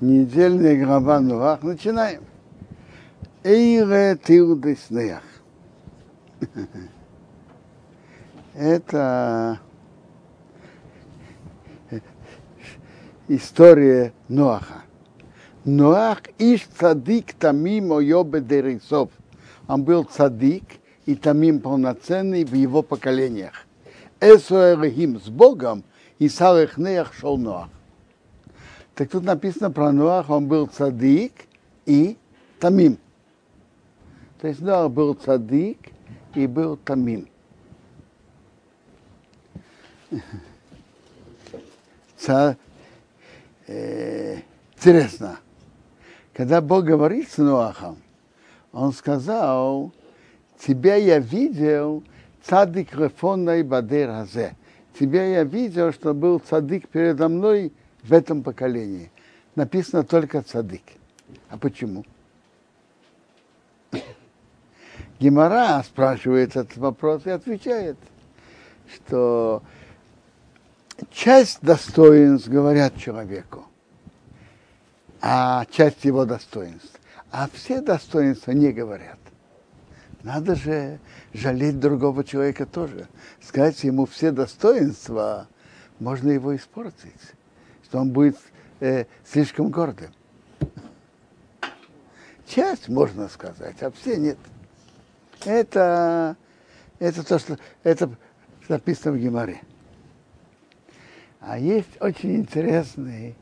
[0.00, 1.62] Недельная глава Нуах.
[1.62, 2.22] Начинаем.
[3.44, 5.22] Эйре Тилдеснеях.
[8.54, 9.60] Это
[13.28, 14.84] история Ноаха.
[15.66, 19.10] Ноах иш цадик тамим ойобе дерисов.
[19.68, 20.64] Он был цадик
[21.04, 23.66] и тамим полноценный в его поколениях.
[24.18, 25.84] Эсуэрхим с Богом
[26.18, 27.68] и Салехнеях шел Ноах.
[29.00, 31.32] Так тут написано про Ноах, он был цадик
[31.86, 32.18] и
[32.58, 32.98] тамим.
[34.42, 35.78] То есть Ноах был цадик
[36.34, 37.26] и был тамим.
[42.18, 42.58] Ца,
[43.68, 44.40] э,
[44.76, 45.40] интересно,
[46.34, 47.96] когда Бог говорит с Ноахом,
[48.70, 49.94] он сказал,
[50.58, 52.04] тебя я видел,
[52.42, 54.54] цадик рефонной бадер хазе.
[54.98, 57.72] Тебя я видел, что был цадик передо мной
[58.02, 59.10] в этом поколении.
[59.54, 60.82] Написано только цадык.
[61.48, 62.04] А почему?
[65.18, 67.98] Гемора спрашивает этот вопрос и отвечает,
[68.94, 69.62] что
[71.10, 73.66] часть достоинств говорят человеку,
[75.20, 76.98] а часть его достоинств,
[77.30, 79.18] а все достоинства не говорят.
[80.22, 80.98] Надо же
[81.34, 83.06] жалеть другого человека тоже.
[83.42, 85.48] Сказать ему все достоинства,
[85.98, 87.34] можно его испортить
[87.90, 88.38] что он будет
[88.78, 90.12] э, слишком гордым.
[92.46, 94.38] Часть можно сказать, а все нет.
[95.44, 96.36] Это,
[97.00, 98.08] это то, что это
[98.68, 99.60] написано в Геморе.
[101.40, 103.34] А есть очень интересный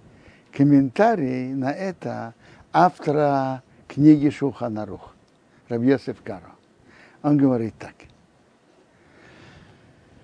[0.50, 2.32] комментарий на это
[2.72, 5.14] автора книги Шуханарух,
[5.68, 6.52] Рабьесев Каро.
[7.22, 7.94] Он говорит так.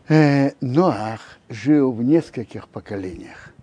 [0.09, 3.54] Э, Ноах жил в нескольких поколениях.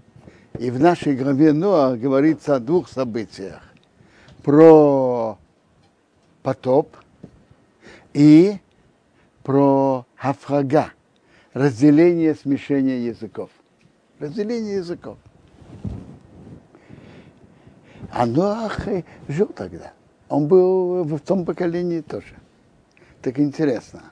[0.62, 3.64] И в нашей главе Ноа говорится о двух событиях.
[4.44, 5.40] Про
[6.44, 6.95] потоп
[8.14, 8.59] и
[9.42, 10.92] про хафрага,
[11.54, 13.49] разделение, смешение языков.
[14.20, 15.17] Разделение языков.
[18.11, 18.82] А Ноах
[19.28, 19.93] жил тогда.
[20.30, 22.36] Он был в том поколении тоже.
[23.23, 24.11] Так интересно.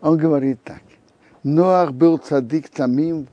[0.00, 0.82] Он говорит так.
[1.44, 3.28] Ноах был цадик тамим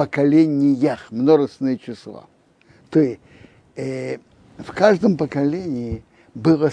[0.00, 2.24] поколениях, множественное число.
[2.88, 3.20] То есть
[3.76, 4.16] э,
[4.56, 6.02] в каждом поколении
[6.34, 6.70] было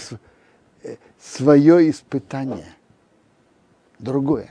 [0.82, 2.72] э, свое испытание,
[3.98, 4.50] другое.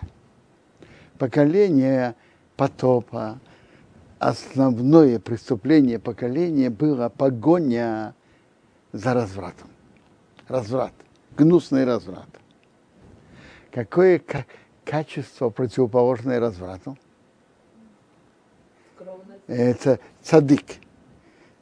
[1.17, 2.13] Поколение
[2.55, 3.39] потопа,
[4.19, 8.13] основное преступление поколения было погоня
[8.91, 9.71] за развратом.
[10.47, 10.93] Разврат,
[11.35, 12.29] гнусный разврат.
[13.71, 14.21] Какое
[14.85, 16.95] качество противоположное разврату?
[19.47, 20.65] Это цадык.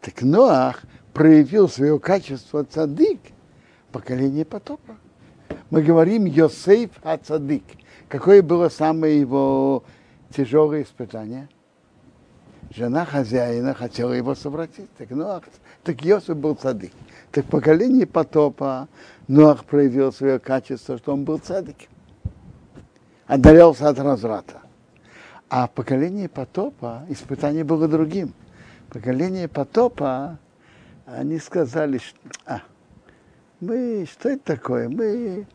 [0.02, 3.20] Так Ноах проявил свое качество цадык
[3.92, 4.98] поколение потопа.
[5.70, 7.64] Мы говорим Йосейф а цадык.
[8.10, 9.84] Какое было самое его
[10.36, 11.48] тяжелое испытание?
[12.72, 14.90] Жена хозяина хотела его совратить.
[14.98, 15.44] Так, Ноах,
[15.84, 16.92] так Йосиф был цадык.
[17.32, 18.90] Так поколение потопа
[19.28, 21.78] Ноах проявил свое качество, что он был цадык.
[23.28, 24.65] Отдалялся от разврата.
[25.50, 28.34] А поколение потопа испытание было другим.
[28.90, 30.40] Поколение потопа,
[31.06, 32.62] они сказали, что а,
[33.60, 34.90] мы, что это такое?
[34.90, 35.46] Мы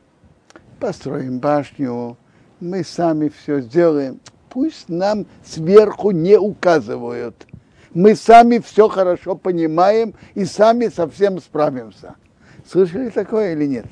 [0.78, 2.16] построим башню,
[2.60, 4.20] мы сами все сделаем.
[4.48, 7.46] Пусть нам сверху не указывают.
[7.92, 12.14] Мы сами все хорошо понимаем и сами совсем справимся.
[12.68, 13.86] Слышали такое или нет?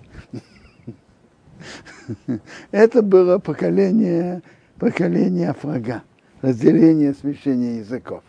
[2.71, 4.43] Это было поколение
[4.79, 6.03] поколение врага,
[6.43, 8.23] разделение, смещение языков.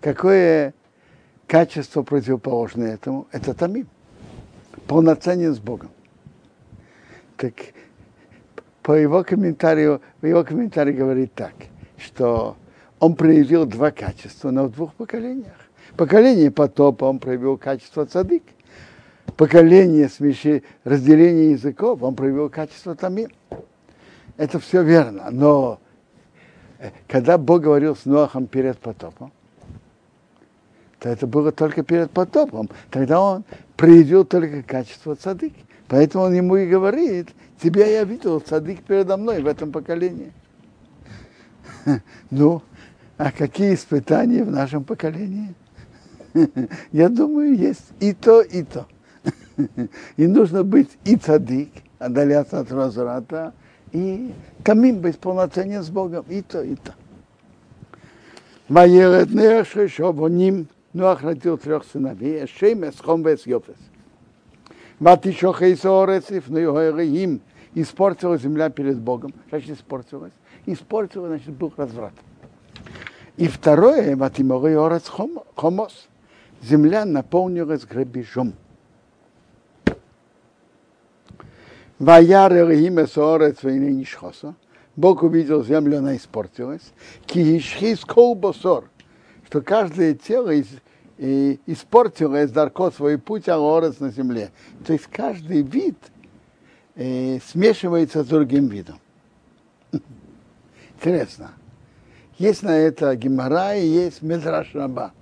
[0.00, 0.74] Какое
[1.46, 3.26] качество противоположное этому?
[3.32, 3.88] Это тамим.
[4.86, 5.90] Полноценен с Богом.
[7.36, 7.54] Так
[8.82, 11.52] по его комментарию, в его комментарии говорит так,
[11.98, 12.56] что
[13.00, 15.54] он проявил два качества, но в двух поколениях.
[15.96, 18.42] Поколение потопа он проявил качество цадык.
[19.36, 23.30] Поколение смещи, разделения языков он проявил качество тамим.
[24.36, 25.80] Это все верно, но
[27.06, 29.32] когда Бог говорил с Ноахом перед потопом,
[30.98, 32.68] то это было только перед потопом.
[32.90, 33.44] Тогда он
[33.76, 35.52] проявил только качество цадык.
[35.86, 37.28] Поэтому он ему и говорит,
[37.62, 40.32] тебя я видел, цадык передо мной в этом поколении.
[42.30, 42.62] Ну,
[43.16, 45.54] а какие испытания в нашем поколении?
[46.92, 48.86] Я думаю, есть и то, и то.
[50.16, 53.54] И нужно быть и цадык, отдаляться от разврата,
[53.92, 54.32] и
[54.62, 56.94] камим быть полноценен с Богом, и то, и то.
[58.68, 63.76] Ваерет неши, чтобы ним Ноах родил трех сыновей, Шеймес, Хомвес, Йофес.
[64.98, 67.40] Ватишоха и Соорецев, но его им
[67.74, 69.32] испортилась земля перед Богом.
[69.50, 70.32] Значит, испортилась.
[70.66, 72.14] Испортилась, значит, был разврат.
[73.36, 75.08] И второе, Ватиморы Орец
[75.54, 76.08] Хомос.
[76.62, 78.54] Земля наполнилась грабежом.
[84.94, 86.92] Бог увидел землю, она испортилась.
[87.26, 88.84] Киишхис колбосор,
[89.46, 90.66] что каждое тело из,
[91.18, 94.50] и испортилось дарко свой путь, а орец на земле.
[94.86, 95.98] То есть каждый вид
[96.94, 99.00] э, смешивается с другим видом.
[100.94, 101.50] Интересно.
[102.38, 105.12] Есть на это Гемора и есть Медраш Раба.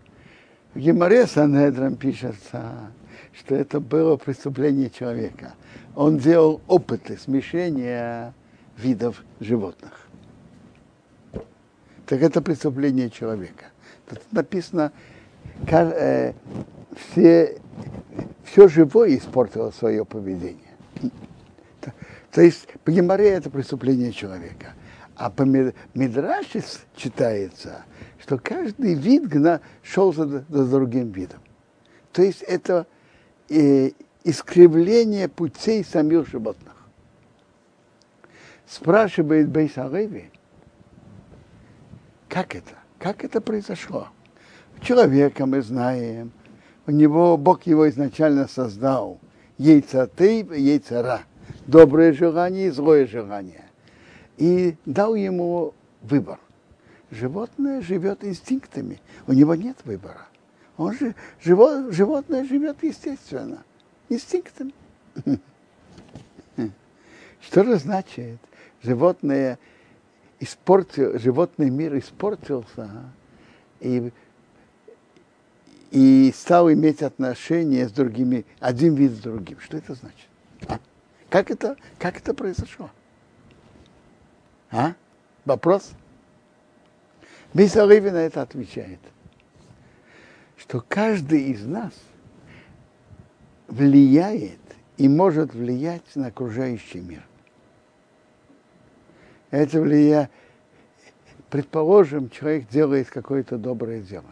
[0.75, 2.91] В Геморе Санедром пишется,
[3.33, 5.55] что это было преступление человека.
[5.97, 8.35] Он делал опыты смешения
[8.77, 10.09] видов животных.
[12.05, 13.65] Так это преступление человека.
[14.07, 14.93] Тут написано,
[15.69, 16.35] э,
[16.95, 17.59] все,
[18.45, 20.77] все живое испортило свое поведение.
[22.31, 24.75] То есть по Геморе это преступление человека.
[25.17, 25.45] А по
[25.95, 26.63] Мидраше
[26.95, 27.87] читается,
[28.21, 29.33] что каждый вид
[29.83, 31.41] шел за, за другим видом.
[32.13, 32.87] То есть это
[33.49, 33.93] э,
[34.27, 36.75] искривление путей самих животных
[38.67, 40.31] спрашивает Бейсареви,
[42.29, 42.75] как это?
[42.99, 44.09] Как это произошло?
[44.81, 46.33] Человека мы знаем,
[46.89, 49.21] у него, Бог его изначально создал,
[49.59, 51.21] яйца ты, яйца ра,
[51.69, 53.65] доброе желание и злое желание.
[54.39, 56.41] И дал ему выбор.
[57.13, 60.27] Животное живет инстинктами, у него нет выбора.
[60.77, 63.63] Он же, живо, животное живет естественно,
[64.09, 64.73] инстинктами.
[67.41, 68.39] Что же значит?
[68.87, 69.59] животное
[70.41, 72.91] испортил, животный мир испортился
[73.81, 74.13] и,
[75.91, 79.61] и стал иметь отношения с другими, один вид с другим.
[79.61, 80.29] Что это значит?
[80.69, 80.79] А?
[81.29, 82.91] Как, это, как это произошло?
[84.71, 84.95] А?
[85.45, 85.93] Вопрос?
[87.55, 89.01] Бейсариви на это отвечает,
[90.57, 91.93] что каждый из нас
[93.77, 94.61] влияет
[94.97, 97.23] и может влиять на окружающий мир–
[99.51, 100.31] это влияет.
[101.51, 104.25] Предположим, человек делает какое-то доброе дело.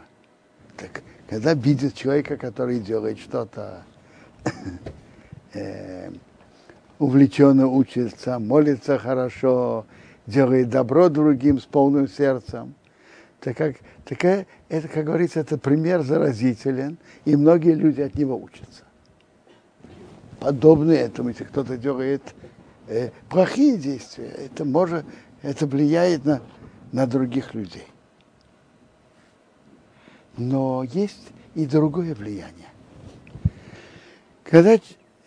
[0.76, 3.84] Так, когда видит человека, который делает что-то,
[5.54, 6.10] э,
[6.98, 9.86] увлеченно учится, молится хорошо,
[10.26, 12.74] делает добро другим с полным сердцем,
[13.40, 18.82] так как, такая, это, как говорится, это пример заразителен, и многие люди от него учатся.
[20.44, 22.20] Подобно этому, если кто-то делает
[22.86, 25.06] э, плохие действия, это может,
[25.40, 26.42] это влияет на,
[26.92, 27.86] на других людей.
[30.36, 32.68] Но есть и другое влияние.
[34.42, 34.76] Когда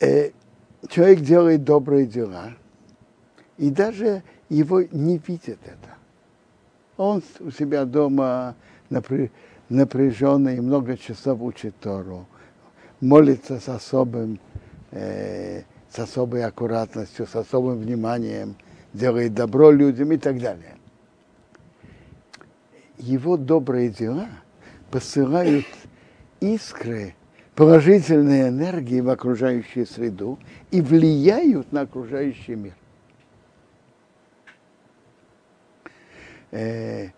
[0.01, 0.29] э,
[0.87, 2.53] человек делает добрые дела,
[3.57, 5.95] и даже его не видит это.
[6.95, 8.53] Он у себя дома
[9.67, 12.27] напряженный, много часов учит Тору,
[13.01, 14.39] молится с особым
[14.91, 18.55] э, с особой аккуратностью, с особым вниманием,
[18.93, 20.75] делает добро людям и так далее.
[22.97, 24.27] Его добрые дела
[24.91, 25.65] посылают
[26.39, 27.15] искры
[27.55, 30.39] положительной энергии в окружающую среду
[30.71, 32.75] и влияют на окружающий мир.
[36.51, 37.09] Э,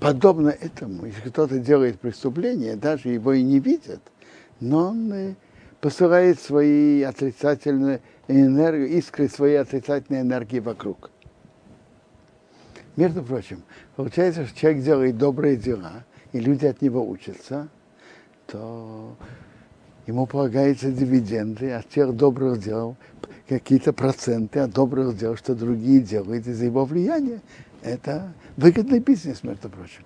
[0.00, 4.00] подобно этому, если кто-то делает преступление, даже его и не видят,
[4.60, 5.34] но он э,
[5.84, 11.10] посылает свои отрицательные энергии, искры своей отрицательной энергии вокруг.
[12.96, 13.62] Между прочим,
[13.94, 17.68] получается, что человек делает добрые дела, и люди от него учатся,
[18.46, 19.14] то
[20.06, 22.96] ему полагаются дивиденды от тех добрых дел,
[23.46, 27.42] какие-то проценты от добрых дел, что другие делают из-за его влияния.
[27.82, 30.04] Это выгодный бизнес, между прочим.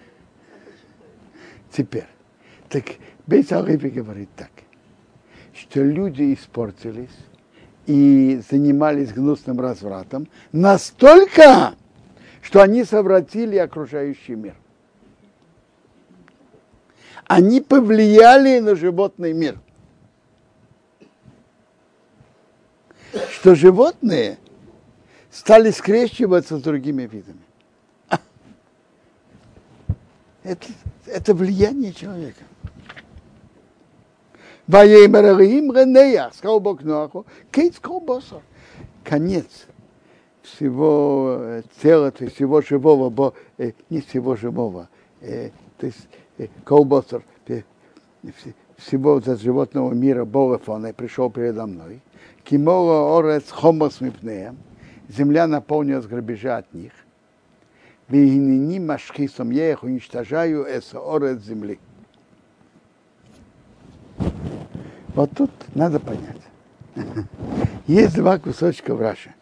[1.71, 2.07] Теперь,
[2.67, 2.85] так
[3.27, 4.51] Бейт Алиби говорит так,
[5.53, 7.09] что люди испортились
[7.85, 11.75] и занимались гнусным развратом настолько,
[12.41, 14.55] что они совратили окружающий мир.
[17.25, 19.59] Они повлияли на животный мир.
[23.31, 24.39] Что животные
[25.29, 27.41] стали скрещиваться с другими видами.
[30.49, 30.65] Это
[31.05, 32.43] это влияние человека.
[36.33, 38.41] Сказал Бог Ноаху, кейт колбоса.
[39.03, 39.45] Конец
[40.41, 44.89] всего тела, то есть всего живого, бо, э, не всего живого,
[45.21, 46.07] э, то есть
[46.39, 47.61] э, колбосер, э,
[48.77, 52.01] всего от животного мира Болефона пришел передо мной.
[52.43, 54.57] Кимола орец хомос мипнеем.
[55.09, 56.93] Земля наполнилась грабежа от них.
[58.09, 61.79] Вегинини машхисом я их уничтожаю эс орец земли.
[65.09, 66.41] Вот тут надо понять.
[67.87, 69.35] Есть два кусочка в Раше.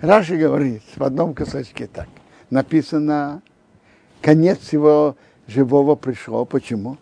[0.00, 2.08] Раши говорит в одном кусочке так.
[2.50, 3.40] Написано,
[4.20, 5.16] конец всего
[5.46, 6.44] живого пришло.
[6.44, 6.98] Почему?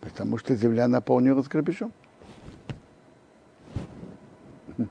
[0.00, 1.92] Потому что земля наполнилась грабежом.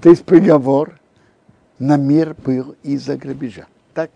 [0.00, 0.98] То есть приговор
[1.78, 3.66] на мир был из-за грабежа.
[3.96, 4.10] Так?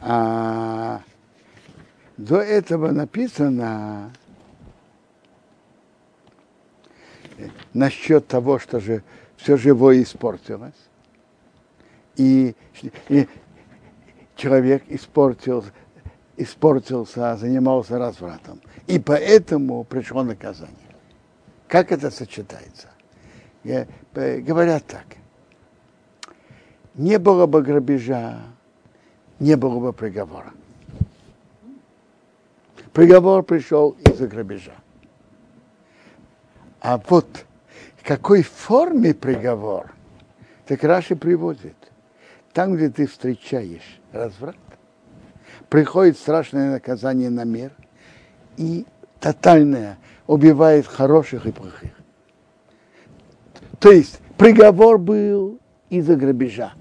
[0.00, 1.02] А
[2.16, 4.10] до этого написано
[7.74, 9.04] насчет того, что же
[9.36, 10.88] все живое испортилось.
[12.16, 12.56] И,
[13.10, 13.28] и
[14.34, 15.72] человек испортился,
[16.38, 18.62] испортился, занимался развратом.
[18.86, 20.96] И поэтому пришло наказание.
[21.66, 22.88] Как это сочетается?
[23.62, 25.17] Я, говорят так.
[26.98, 28.38] Не было бы грабежа,
[29.38, 30.52] не было бы приговора.
[32.92, 34.74] Приговор пришел из-за грабежа.
[36.80, 37.46] А вот
[37.96, 39.92] в какой форме приговор,
[40.66, 41.76] так Раши приводит.
[42.52, 44.56] Там, где ты встречаешь разврат,
[45.68, 47.70] приходит страшное наказание на мир
[48.56, 48.84] и
[49.20, 51.92] тотальное убивает хороших и плохих.
[53.78, 56.72] То есть приговор был из-за грабежа.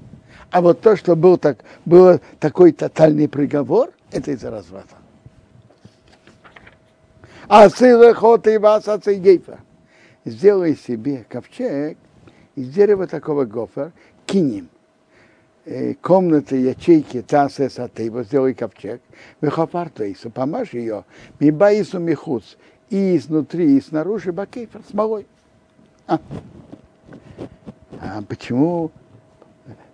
[0.51, 4.96] А вот то, что был так, был такой тотальный приговор, это из-за разврата.
[7.48, 9.60] А сылахот и вас гейфа.
[10.25, 11.98] Сделай себе ковчег
[12.56, 13.92] из дерева такого гофер,
[14.25, 14.70] кинем
[15.70, 19.01] Э, комнаты, ячейки, тасе сатыва, сделай ковчег,
[19.42, 21.04] вехапар тейсу, помажь ее,
[21.42, 22.56] мибаису михуц,
[22.89, 25.27] и изнутри, и снаружи бакейфер, смолой.
[26.08, 26.22] А.
[28.00, 28.92] а почему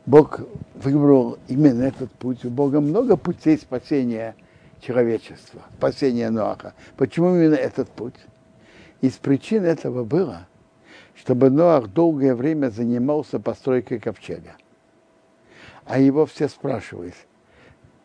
[0.05, 0.41] Бог
[0.75, 2.43] выбрал именно этот путь?
[2.45, 4.35] У Бога много путей спасения
[4.81, 6.73] человечества, спасения Ноаха.
[6.97, 8.15] Почему именно этот путь?
[9.01, 10.47] Из причин этого было,
[11.15, 14.55] чтобы Ноах долгое время занимался постройкой ковчега
[15.85, 17.15] а его все спрашивают,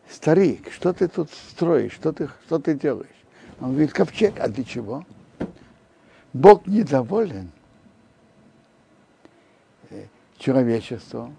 [0.09, 3.07] старик, что ты тут строишь, что ты, что ты делаешь?
[3.59, 5.05] Он говорит, ковчег, а для чего?
[6.33, 7.51] Бог недоволен
[9.89, 10.05] э,
[10.37, 11.35] человечеством,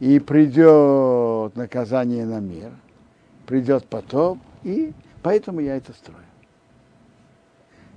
[0.00, 2.70] и придет наказание на мир,
[3.46, 6.20] придет потоп, и поэтому я это строю.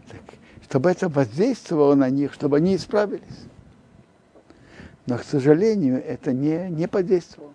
[0.10, 0.22] Так,
[0.64, 3.46] чтобы это воздействовало на них, чтобы они исправились.
[5.06, 7.54] Но, к сожалению, это не, не подействовало.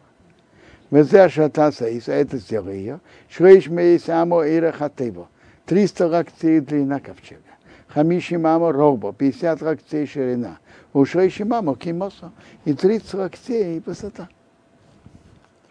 [0.90, 3.00] Везе шатаса, и это сделай ее.
[3.28, 5.28] Шлейш мейс амо ира хатево.
[5.66, 7.40] 300 локтей длина ковчега.
[7.88, 10.58] Хамиши мамо робо, 50 локтей ширина.
[10.92, 12.32] У шлейши мамо кимосо.
[12.64, 14.28] И 30 локтей высота.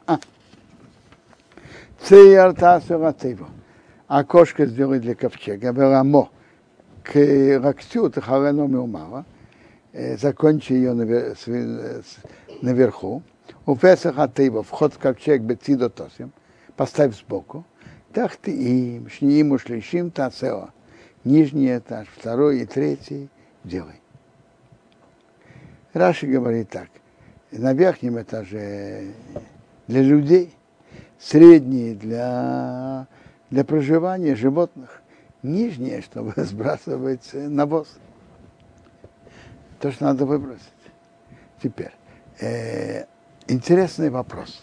[0.05, 0.19] А.
[4.07, 5.71] Окошко сделай для ковчега.
[5.71, 6.29] Веламо.
[7.03, 9.25] К локтю, это халено милмала.
[9.93, 10.93] Закончи ее
[12.61, 13.21] наверху.
[13.65, 16.31] У Песаха Тейва, вход в ковчег Бецидо Тосим,
[16.75, 17.65] поставь сбоку.
[18.13, 20.69] Так ты им, шниим ушлишим тацео.
[21.23, 23.29] Нижний этаж, второй и третий
[23.63, 24.01] делай.
[25.93, 26.89] Раши говорит так.
[27.51, 29.13] На верхнем этаже
[29.87, 30.53] для людей,
[31.19, 33.07] средний для,
[33.49, 35.01] для проживания животных,
[35.43, 37.87] нижнее, чтобы сбрасывать навоз.
[39.79, 40.61] То, что надо выбросить.
[41.61, 41.91] Теперь,
[42.39, 43.05] э,
[43.47, 44.61] Интересный вопрос.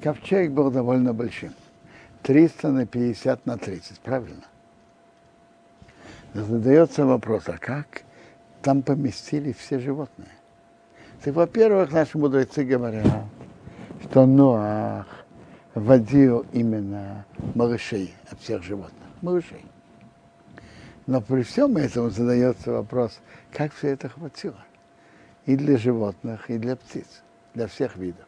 [0.00, 1.52] Ковчег был довольно большим.
[2.22, 4.44] 300 на 50 на 30, правильно?
[6.34, 8.02] Задается вопрос, а как
[8.62, 10.30] там поместили все животные?
[11.22, 13.06] Так, во-первых, наши мудрецы говорят,
[14.04, 15.06] что Ноах
[15.74, 19.08] водил именно малышей от всех животных.
[19.22, 19.64] Малышей.
[21.06, 23.20] Но при всем этом задается вопрос,
[23.52, 24.64] как все это хватило?
[25.46, 27.22] И для животных, и для птиц
[27.54, 28.26] для всех видов.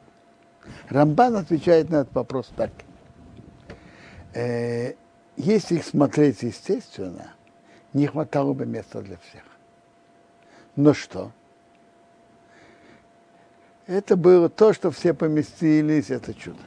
[0.88, 2.70] Рамбан отвечает на этот вопрос так.
[4.34, 4.94] Э,
[5.36, 7.32] если их смотреть естественно,
[7.92, 9.42] не хватало бы места для всех.
[10.76, 11.32] Но что?
[13.86, 16.62] Это было то, что все поместились, это чудо.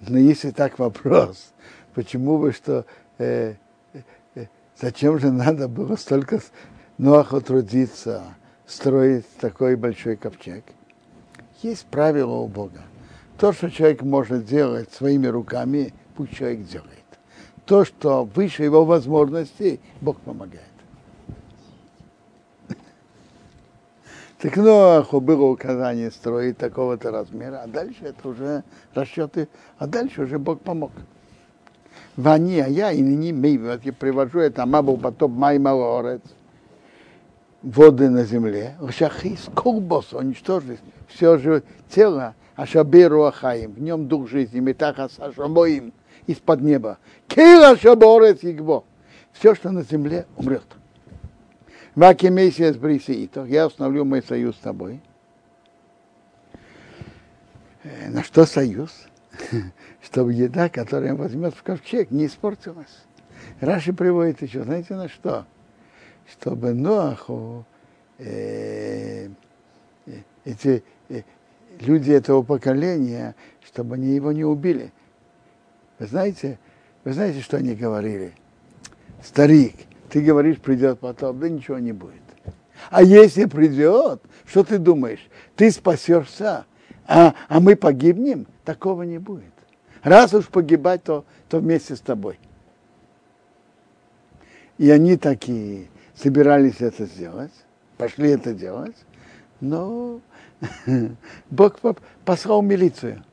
[0.00, 1.52] Но если так вопрос,
[1.94, 2.84] почему бы что,
[3.18, 3.54] э,
[4.34, 4.46] э,
[4.80, 6.40] зачем же надо было столько
[6.98, 8.22] Ноаху трудиться,
[8.66, 10.64] строить такой большой ковчег.
[11.62, 12.82] Есть правило у Бога.
[13.38, 17.03] То, что человек может делать своими руками, пусть человек делает.
[17.66, 20.62] То, что выше его возможностей, Бог помогает.
[24.38, 30.38] Так Ноаху было указание строить такого-то размера, а дальше это уже расчеты, а дальше уже
[30.38, 30.92] Бог помог.
[32.16, 36.22] Вани, а я и ныне мей, вот я привожу это, а был потоп май малорец,
[37.62, 44.28] воды на земле, шахис колбос, уничтожить все же тело, а шаберу ахаим, в нем дух
[44.28, 45.92] жизни, метаха сашамоим,
[46.26, 46.98] из-под неба.
[47.28, 48.84] Кира шаборец игбо.
[49.32, 50.64] Все, что на земле, умрет.
[51.94, 55.00] Ваки месяц брисиитов, я установлю мой союз с тобой.
[58.08, 59.06] На что союз?
[60.02, 63.04] Чтобы еда, которую он возьмет в ковчег, не испортилась.
[63.60, 65.46] Раши приводит еще, знаете, на что?
[66.30, 67.66] Чтобы Ноаху
[68.18, 69.28] э,
[70.44, 71.22] эти э,
[71.80, 74.92] люди этого поколения, чтобы они его не убили.
[75.98, 76.58] Вы знаете,
[77.04, 78.32] вы знаете, что они говорили?
[79.22, 79.74] Старик,
[80.10, 82.22] ты говоришь, придет потом, да ничего не будет.
[82.90, 85.26] А если придет, что ты думаешь?
[85.56, 86.66] Ты спасешься,
[87.06, 88.46] а, а мы погибнем?
[88.64, 89.52] Такого не будет.
[90.02, 92.38] Раз уж погибать, то, то вместе с тобой.
[94.76, 97.52] И они такие собирались это сделать,
[97.96, 98.96] пошли это делать,
[99.60, 100.20] но
[101.50, 101.78] Бог
[102.24, 103.24] послал милицию.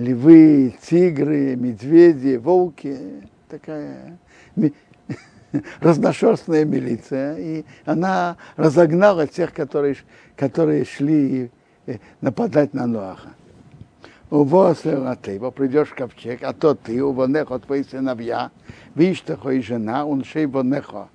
[0.00, 2.96] Львы, тигры, медведи, волки,
[3.50, 4.16] такая
[5.80, 9.96] разношерстная милиция, и она разогнала тех, которые,
[10.36, 11.50] которые шли
[11.84, 13.34] э, нападать на Ноаха.
[14.30, 18.52] Увозил ты, его придешь в ковчег, а то ты, увонехо твои сыновья,
[18.94, 21.10] видишь, такой жена, он шей вонехо,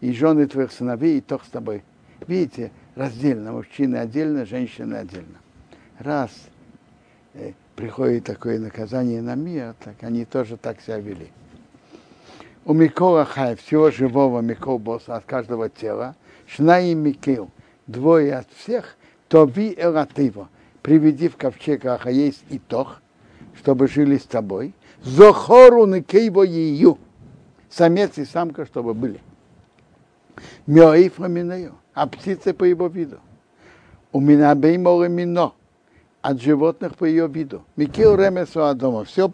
[0.00, 1.84] и жены твоих сыновей, и тох с тобой.
[2.26, 5.38] Видите, раздельно, мужчины отдельно, женщины отдельно.
[6.00, 6.32] Раз
[7.34, 11.28] э, приходит такое наказание на мир, так они тоже так себя вели.
[12.64, 16.16] У Микола Хай, всего живого Микол босса от каждого тела,
[16.48, 17.50] Шнаи Микил,
[17.86, 18.96] двое от всех,
[19.28, 20.48] то ви элатыво,
[20.82, 23.00] приведи в ковчег Аха есть и тох,
[23.56, 26.98] чтобы жили с тобой, Зохору Никейво Ию,
[27.70, 29.20] самец и самка, чтобы были.
[30.66, 33.20] Мёиф Раминею, а птицы по его виду.
[34.10, 35.52] У меня бейморы мино,
[36.22, 37.62] от животных по ее виду.
[37.76, 39.04] Микил ремесу Адома.
[39.04, 39.30] Все,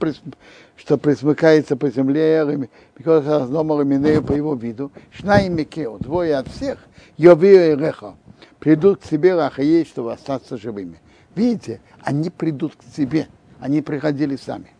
[0.76, 2.68] что присмыкается по земле,
[2.98, 4.92] Микил Адома Реминею по его виду.
[5.10, 6.78] Шнай Микил, двое от всех,
[7.16, 8.14] Йовио и Реха.
[8.58, 10.98] Придут к себе Рахаей, чтобы остаться живыми.
[11.34, 13.28] Видите, они придут к тебе.
[13.60, 14.70] Они приходили сами.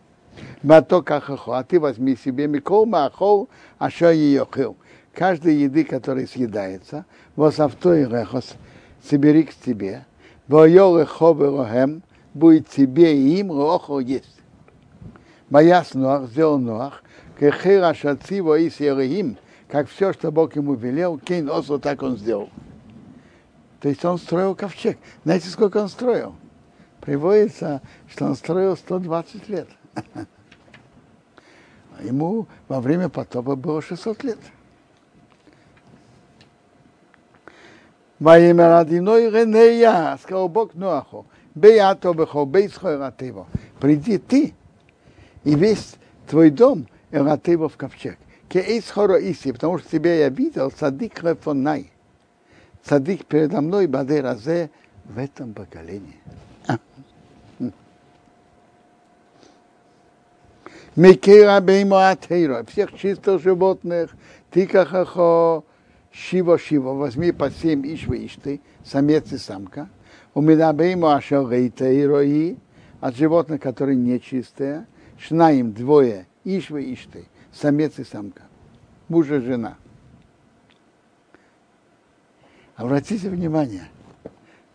[0.63, 4.77] Мато кахахо, а ты возьми себе Микол Махол, а что ее хил.
[5.13, 7.05] Каждой еды, которая съедается,
[7.37, 8.55] вот авто и рехос,
[9.09, 10.05] собери к Воелеховелохем
[12.35, 14.41] будет тебе и им лохо есть.
[15.49, 17.03] Мояс Ноах сделал Ноах,
[17.39, 19.37] кехера шацива и сереим,
[19.69, 22.51] как все, что Бог ему велел, кейн осо так он сделал.
[23.81, 24.99] То есть он строил ковчег.
[25.25, 26.35] Знаете, сколько он строил?
[27.01, 29.69] Приводится, что он строил 120 лет.
[32.03, 34.39] Ему во время потопа было 600 лет.
[38.21, 43.47] Ваимерадиной Ренея, сказал Бог Ноаху, Беятобехо, Бейсхо Эратево,
[43.81, 44.55] приди ты
[45.43, 45.97] и весь
[46.29, 48.19] твой дом Эратево в ковчег.
[48.49, 51.91] Кеисхоро Иси, потому что тебя я видел, садик Рефонай.
[52.85, 54.71] Садик передо мной, Баде Разе,
[55.05, 56.21] в этом поколении.
[56.69, 56.79] А.
[60.95, 64.11] Микера Беймо Атейро, всех чистых животных,
[64.53, 65.65] Тикахахо,
[66.15, 69.89] Шиво Шиво, возьми по семь ишвы ишты, самец и самка.
[70.33, 72.57] У меня бейму ашел рейта и рои,
[73.01, 74.87] от животных, которые нечистые,
[75.19, 78.43] шнаим двое, ишвы ишты, самец и самка,
[79.09, 79.77] муж и жена.
[82.77, 83.89] Обратите внимание,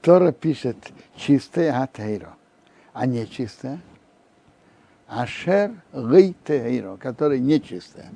[0.01, 2.35] Тора пишет чистое атеиро,
[2.91, 3.79] а нечистое
[5.09, 8.11] Ашер Гейтеиро, которая нечистая.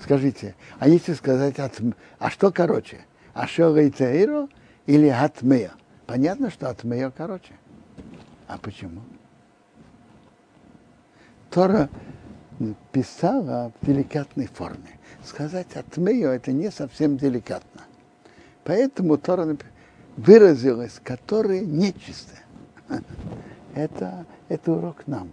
[0.00, 1.80] Скажите, а если сказать от...
[2.20, 3.04] А что короче?
[3.34, 4.48] Ашер Гейтеиро
[4.86, 5.72] или Атмея?
[6.06, 7.54] Понятно, что Атмея короче.
[8.46, 9.00] А почему?
[11.50, 11.88] Тора
[12.92, 15.00] писала в деликатной форме.
[15.24, 17.82] Сказать Атмею это не совсем деликатно.
[18.62, 19.56] Поэтому Тора
[20.16, 22.44] выразилась, которая нечистая.
[23.74, 25.32] Это, это урок нам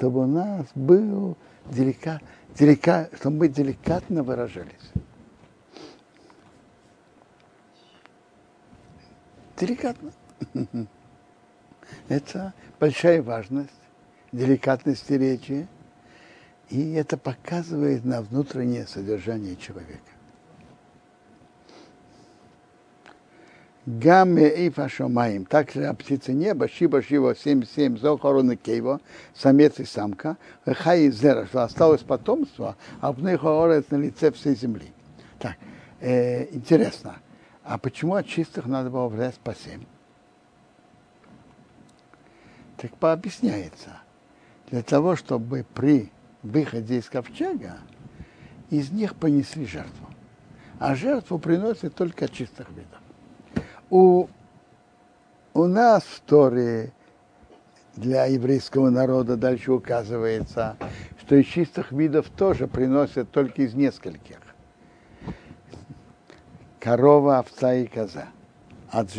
[0.00, 1.36] чтобы у нас был
[1.66, 2.22] делика,
[2.58, 4.92] делика, чтобы мы деликатно выражались.
[9.58, 10.10] Деликатно.
[12.08, 13.68] Это большая важность
[14.32, 15.68] деликатности речи,
[16.70, 19.98] и это показывает на внутреннее содержание человека.
[23.98, 25.44] Гамме и фашомаем.
[25.44, 29.00] Также о птице неба, шиба шива 77, зохороны кейво,
[29.34, 34.92] самец и самка, хай зера, что осталось потомство, а них на лице всей земли.
[35.40, 35.56] Так,
[36.00, 37.16] э, интересно,
[37.64, 39.82] а почему от чистых надо было влезть по семь?
[42.76, 44.00] Так пообъясняется.
[44.70, 46.12] Для того, чтобы при
[46.44, 47.78] выходе из ковчега
[48.70, 50.06] из них понесли жертву.
[50.78, 52.99] А жертву приносят только от чистых видов
[53.90, 54.28] у,
[55.52, 56.92] у нас в Торе
[57.96, 60.76] для еврейского народа дальше указывается,
[61.20, 64.38] что из чистых видов тоже приносят только из нескольких.
[66.78, 68.28] Корова, овца и коза.
[68.90, 69.10] От,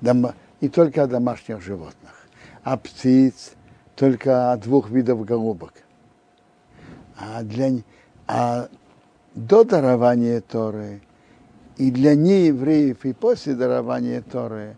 [0.00, 2.26] дом, и только от домашних животных.
[2.62, 3.52] А птиц
[3.96, 5.74] только от двух видов голубок.
[7.18, 7.82] А, для,
[8.26, 8.68] а
[9.34, 11.02] до дарования Торы
[11.76, 14.76] и для неевреев и после дарования Торы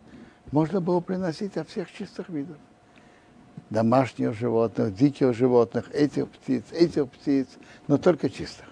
[0.51, 2.57] можно было приносить от всех чистых видов.
[3.71, 7.49] Домашних животных, диких животных, этих птиц, этих птиц,
[7.87, 8.67] но только чистых.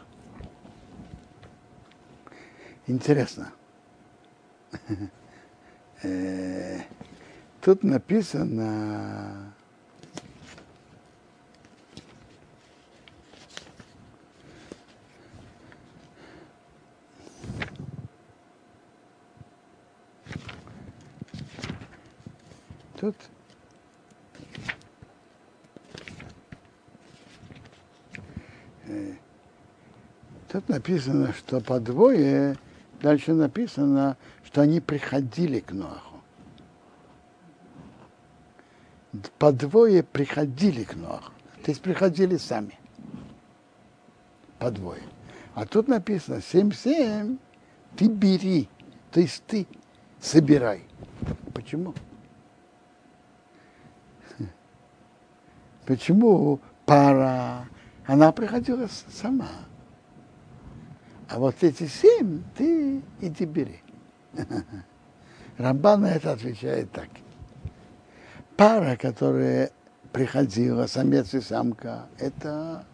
[2.86, 3.52] Интересно.
[6.02, 6.80] Э,
[7.62, 9.54] тут написано
[22.96, 23.14] Тут
[28.86, 29.14] э,
[30.48, 32.56] Тут написано, что по двое,
[33.02, 36.22] дальше написано, что они приходили к Ноаху.
[39.38, 41.32] По двое приходили к Ноаху.
[41.62, 42.78] То есть приходили сами.
[44.58, 45.02] По двое.
[45.54, 47.36] А тут написано, семь-семь,
[47.96, 48.68] ты бери.
[49.10, 49.66] То есть ты
[50.20, 50.84] собирай.
[51.52, 51.92] Почему?
[55.86, 57.68] Почему пара?
[58.06, 59.48] Она приходила сама.
[61.28, 63.80] А вот эти семь ты иди бери.
[65.58, 67.08] Рамбан на это отвечает так.
[68.56, 69.70] Пара, которая
[70.12, 72.84] приходила, самец и самка, это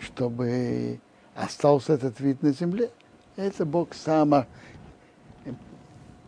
[0.00, 1.00] чтобы
[1.34, 2.90] остался этот вид на земле.
[3.36, 4.46] Это Бог сам,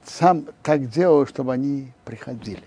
[0.05, 2.65] сам так делал, чтобы они приходили.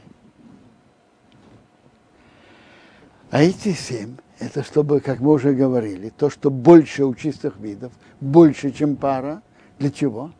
[3.31, 7.93] А эти семь, это чтобы, как мы уже говорили, то, что больше у чистых видов,
[8.19, 9.41] больше, чем пара.
[9.79, 10.31] Для чего?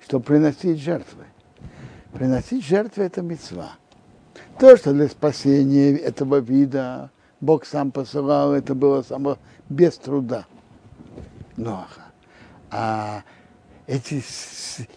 [0.00, 1.24] Чтобы приносить жертвы.
[2.14, 3.72] Приносить жертвы– это мецва.
[4.58, 9.36] То, что для спасения этого вида Бог сам посылал, это было само
[9.68, 10.46] без труда.
[11.58, 12.06] Ноаха.
[12.70, 13.22] А
[13.86, 14.24] эти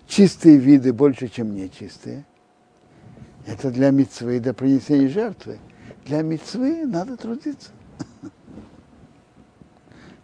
[0.07, 2.25] чистые виды больше, чем нечистые,
[3.45, 5.59] это для мецвы и для принесения жертвы
[6.05, 7.71] для мецвы надо трудиться.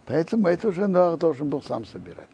[0.06, 2.28] Поэтому это уже Ноах должен был сам собирать.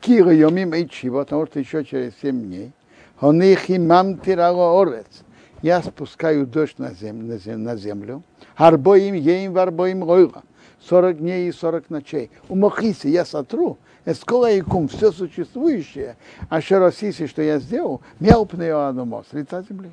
[0.00, 2.72] Кира йомим и чего, потому что еще через семь дней,
[3.20, 5.22] он их имам тирало орец.
[5.62, 8.22] Я спускаю дождь на землю, на землю, на землю.
[8.56, 10.42] Арбоим еим варбоим ройла.
[10.80, 12.32] Сорок дней и сорок ночей.
[12.48, 16.16] У Мохиси я сотру, эскола и кум, все существующее,
[16.48, 19.92] а шеросиси, что я сделал, мяупный анумос, лица земли.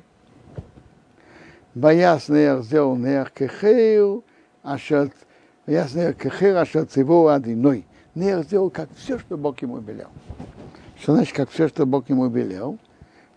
[1.74, 4.24] Сделал Неях Кехею,
[4.62, 5.12] Ашат,
[5.66, 7.86] Бояс Неях Кехею, Ашат Циву Адиной.
[8.14, 10.08] Неях сделал как все, что Бог ему велел.
[11.00, 12.78] Что значит, как все, что Бог ему велел?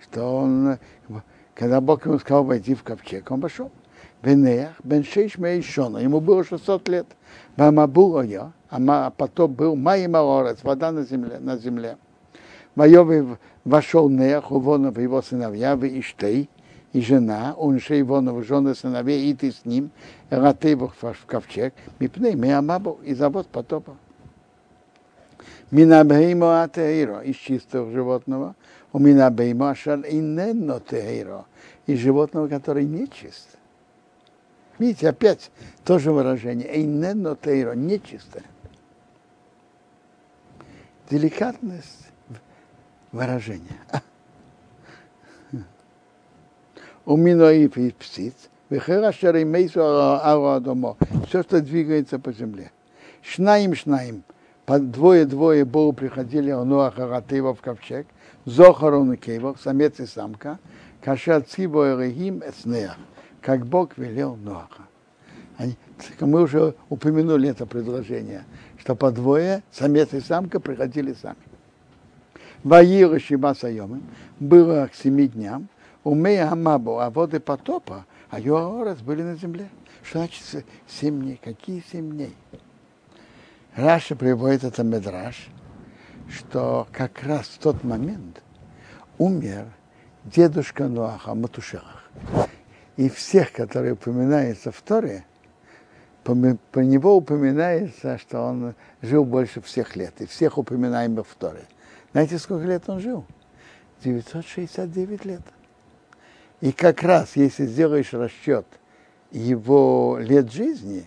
[0.01, 0.77] Что он,
[1.53, 3.71] когда Бог ему сказал войти в ковчег, он пошел.
[4.23, 7.05] Бенеях, Бен Шейш Мейшона, ему было 600 лет.
[7.55, 11.37] Бамабула я, а потом был Май Маорец, вода на земле.
[11.39, 11.97] На земле.
[12.75, 16.49] Майовый вошел Неях, Увонов его сыновья, в Иштей,
[16.93, 19.89] и жена, он же его жены сыновей, и ты с ним,
[20.29, 23.97] Ратейбах в ковчег, мипней, миамабу, и завод потопа.
[25.71, 28.55] Минабеймо атеиро, из чистого животного,
[28.93, 31.45] у минабеймо ашар иненно теиро,
[31.87, 33.57] из животного, который нечист.
[34.77, 35.49] Видите, опять
[35.83, 38.43] то же выражение, иненно теиро, нечистое.
[41.09, 42.07] Деликатность
[43.11, 43.79] выражения
[47.05, 48.33] у и птиц,
[48.69, 49.79] вехерашер и мейсу
[50.61, 52.71] домо, все, что двигается по земле.
[53.21, 54.23] Шнаим, шнаим,
[54.67, 58.07] двое-двое Богу приходили у Ноаха Ратыва в ковчег,
[58.45, 60.59] Зохарон и Кейвах, самец и самка,
[61.01, 62.97] Каша Цибо Регим Эснеах,
[63.41, 64.83] как Бог велел Ноаха.
[65.57, 65.77] Они,
[66.19, 68.43] мы уже упомянули это предложение,
[68.77, 71.37] что по двое, самец и самка, приходили сами.
[72.63, 74.01] Ваира Шиба Сайомы.
[74.39, 75.67] Было к семи дням,
[76.03, 79.69] умея Амабу, а воды потопа, а Йоорас были на земле.
[80.03, 81.39] Что значит семь дней?
[81.43, 82.35] Какие семь дней?
[83.75, 85.49] Раша приводит это Медраж,
[86.29, 88.43] что как раз в тот момент
[89.17, 89.65] умер
[90.25, 92.09] дедушка Нуаха Матушелах.
[92.97, 95.25] И всех, которые упоминаются в Торе,
[96.23, 96.35] по,
[96.71, 101.65] по него упоминается, что он жил больше всех лет, и всех упоминаемых в Торе.
[102.11, 103.25] Знаете, сколько лет он жил?
[104.03, 105.41] 969 лет.
[106.63, 108.65] И как раз, если сделаешь расчет
[109.31, 111.05] его лет жизни,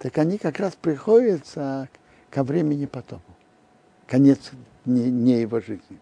[0.00, 1.88] так они как раз приходятся
[2.28, 3.32] ко времени потопу.
[4.08, 4.50] Конец
[4.84, 6.00] не, не его жизни.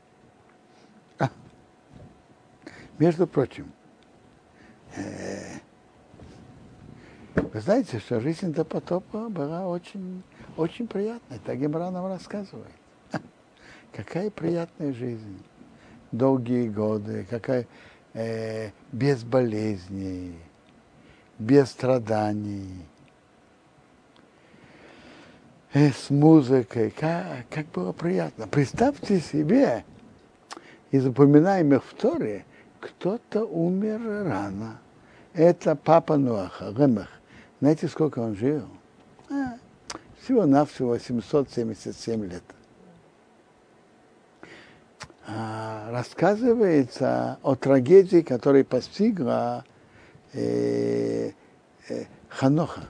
[1.18, 1.28] А.
[2.98, 3.70] Между прочим,
[4.96, 5.58] э,
[7.34, 10.22] вы знаете, что жизнь до потопа была очень,
[10.56, 11.40] очень приятной.
[11.44, 12.72] Так Гемора нам рассказывает.
[13.92, 15.44] Какая приятная жизнь.
[16.10, 17.66] Долгие годы, какая
[18.14, 20.38] э, без болезней,
[21.38, 22.86] без страданий,
[25.72, 26.90] э, с музыкой.
[26.90, 28.48] Как, как было приятно.
[28.48, 29.84] Представьте себе,
[30.90, 32.44] из упоминаемых в Торе,
[32.80, 34.78] кто-то умер рано.
[35.32, 37.08] Это папа Нуаха, Ремах.
[37.60, 38.68] Знаете, сколько он жил?
[39.28, 39.56] А,
[40.22, 42.44] всего-навсего 777 лет.
[45.26, 49.64] А, рассказывается о трагедии, которая постигла
[50.34, 51.30] э,
[51.88, 52.88] э, Ханоха.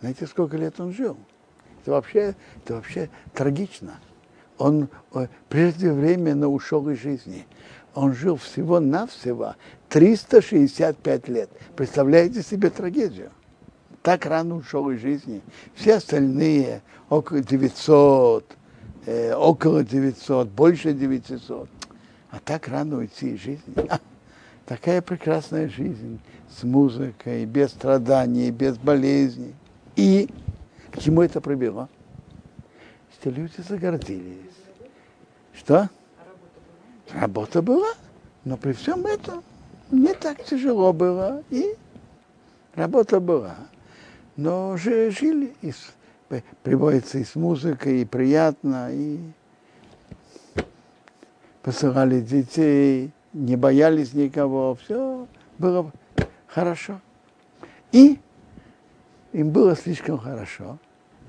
[0.00, 1.18] Знаете, сколько лет он жил?
[1.82, 4.00] Это вообще, это вообще трагично.
[4.56, 7.46] Он э, преждевременно ушел из жизни.
[7.94, 9.56] Он жил всего-навсего
[9.90, 11.50] 365 лет.
[11.76, 13.32] Представляете себе трагедию?
[14.02, 15.42] Так рано ушел из жизни.
[15.74, 16.80] Все остальные
[17.10, 18.56] около 900,
[19.06, 21.68] э, около 900, больше 900.
[22.30, 23.74] А так рано уйти из жизни.
[24.66, 29.54] Такая прекрасная жизнь с музыкой, без страданий, без болезней.
[29.94, 30.28] И
[30.90, 31.88] к чему это привело?
[33.12, 34.50] Что люди загордились.
[35.54, 35.88] Что?
[37.12, 37.92] Работа была.
[38.44, 39.42] Но при всем этом
[39.90, 41.42] не так тяжело было.
[41.50, 41.74] И
[42.74, 43.56] работа была.
[44.36, 45.72] Но же жили и
[46.62, 49.18] приводится и с музыкой, и приятно, и
[51.62, 55.26] посылали детей, не боялись никого, все
[55.58, 55.92] было
[56.46, 57.00] хорошо.
[57.92, 58.18] И
[59.32, 60.78] им было слишком хорошо,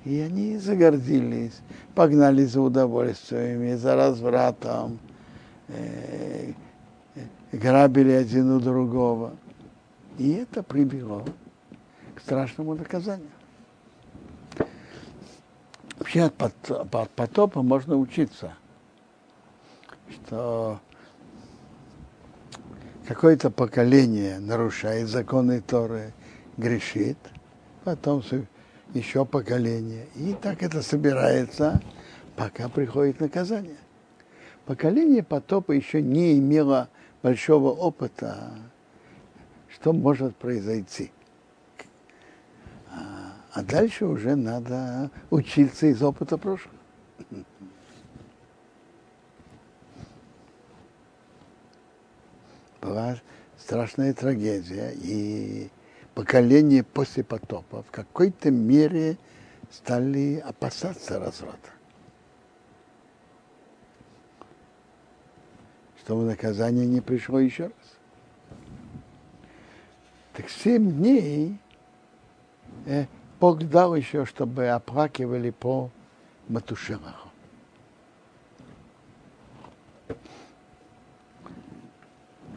[0.06, 1.60] и они загордились,
[1.96, 5.00] погнали за удовольствиями, за развратом,
[5.68, 6.54] э,
[7.52, 9.36] грабили один у другого.
[10.18, 11.26] И это привело
[12.16, 13.30] к страшному наказанию.
[16.08, 18.54] Вообще от потопа можно учиться,
[20.10, 20.80] что
[23.06, 26.14] какое-то поколение нарушает законы Торы,
[26.56, 27.18] грешит,
[27.84, 28.24] потом
[28.94, 30.08] еще поколение.
[30.16, 31.82] И так это собирается,
[32.38, 33.80] пока приходит наказание.
[34.66, 36.88] Поколение потопа еще не имело
[37.22, 38.54] большого опыта,
[39.68, 41.12] что может произойти.
[43.58, 46.78] А дальше уже надо учиться из опыта прошлого.
[52.80, 53.20] Была
[53.58, 55.72] страшная трагедия, и
[56.14, 59.18] поколение после потопа в какой-то мере
[59.72, 61.72] стали опасаться разврата.
[66.04, 67.98] Чтобы наказание не пришло еще раз.
[70.34, 71.58] Так семь дней
[72.86, 73.08] э,
[73.40, 75.92] Бог дал еще, чтобы оплакивали по
[76.48, 77.30] Матушелаху.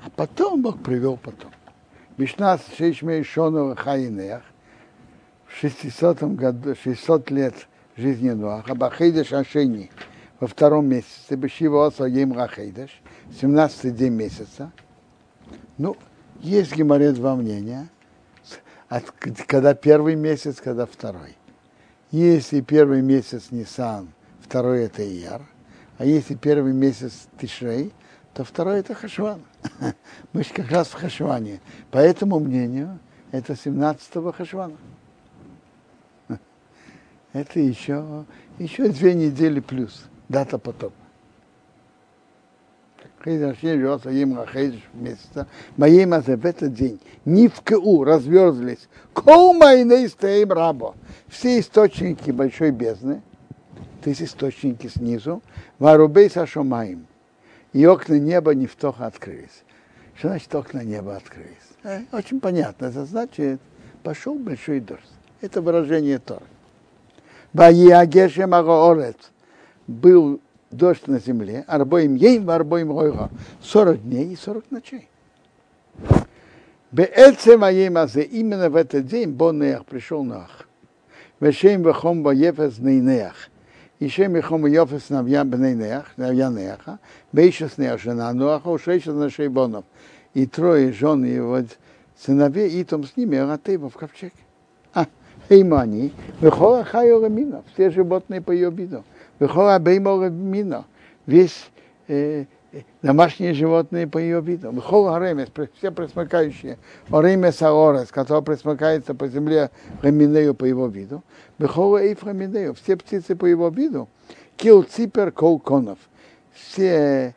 [0.02, 1.50] А потом Бог привел потом.
[2.16, 4.42] Мишнас Шейшмей Шонова Хаинех
[5.46, 7.54] в 600 году, 600 лет
[7.96, 9.90] жизни Нуаха, Бахейдеш Ашени
[10.38, 13.02] во втором месяце, Бешива Оса Ем Рахейдеш,
[13.38, 14.72] 17 день месяца.
[15.76, 15.96] Ну,
[16.40, 17.88] есть геморрет два мнения–
[18.90, 19.10] от,
[19.46, 21.36] когда первый месяц, когда второй.
[22.10, 24.08] Если первый месяц Нисан,
[24.40, 25.42] второй это Ияр,
[25.96, 27.92] а если первый месяц Тишрей,
[28.34, 29.42] то второй это Хашван.
[30.32, 31.60] Мы же как раз в Хашване.
[31.92, 32.98] По этому мнению,
[33.30, 34.76] это 17-го Хашвана.
[37.32, 38.24] Это еще,
[38.58, 40.06] еще две недели плюс.
[40.28, 40.58] Дата
[43.20, 44.94] потопа.
[44.94, 45.46] месяца.
[45.76, 47.00] Моим в этот день
[47.64, 48.88] КУ разверзлись.
[49.12, 50.94] Колмайны стоим рабо.
[51.28, 53.22] Все источники большой бездны,
[54.02, 55.42] то есть источники снизу,
[55.78, 57.06] варубей сашомаем.
[57.72, 59.64] И окна неба не втоха открылись.
[60.16, 61.56] Что значит окна неба открылись?
[61.84, 62.86] Э, очень понятно.
[62.86, 63.60] Это значит,
[64.02, 65.00] пошел большой дождь.
[65.40, 66.42] Это выражение Тора.
[69.86, 73.30] Был дождь на земле, арбоим ейм, арбоим ройга.
[73.62, 75.08] 40 дней и 40 ночей.
[76.92, 80.66] Беэцем аем азе, именно в этот день Боннеах пришел Нах.
[81.38, 83.48] Вешем вахом баефес нейнеах.
[84.00, 86.98] И шем вахом баефес навья бнейнеах, навья неаха.
[87.32, 89.84] Бейшес неах жена Нуаха, ушейшес нашей Бонов.
[90.34, 91.60] И трое жен его
[92.18, 94.32] сыновей, и там с ними Аратева в ковчеге.
[94.92, 95.06] А,
[95.48, 99.04] Хеймани, Вехора Хайора Мина, все животные по ее виду.
[99.40, 100.84] Мина,
[101.26, 101.70] весь
[102.08, 102.44] э,
[103.02, 104.70] домашние животные по ее виду.
[104.70, 105.48] Вехора Ремес,
[105.78, 106.78] все пресмыкающие.
[107.10, 109.70] Оремес Аорес, который пресмыкается по земле
[110.02, 111.22] Реминею по его виду.
[111.58, 114.08] Вехора Эйф Реминею, все птицы по его виду.
[114.56, 115.98] Кил Ципер Кол Конов,
[116.52, 117.34] все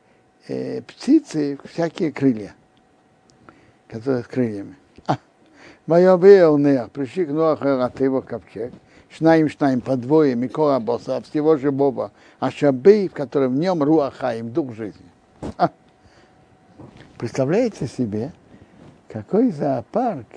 [0.48, 2.54] э, птицы, всякие крылья
[3.94, 4.76] которые с крыльями.
[5.86, 8.74] Вайобейл Неах, пришли к Ноаху его ковчег,
[9.16, 14.52] Шнаим Шнаим по двое, Микора Боса, всего Боба, а Шабей, в котором в нем Руахаим,
[14.52, 15.06] дух жизни.
[15.58, 15.70] А.
[17.18, 18.34] Представляете себе,
[19.08, 20.28] какой зоопарк,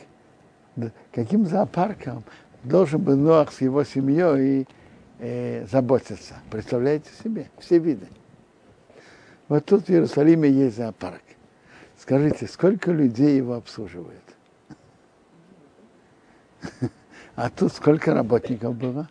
[1.11, 2.23] каким зоопарком
[2.65, 4.69] должен быть Ноах с его семьей
[5.21, 6.35] э, заботиться.
[6.51, 7.49] Представляете себе?
[7.59, 8.07] Все виды.
[9.49, 11.23] Вот тут в Иерусалиме есть зоопарк.
[11.99, 14.23] Скажите, сколько людей его обслуживает?
[17.37, 19.09] А тут сколько работников было?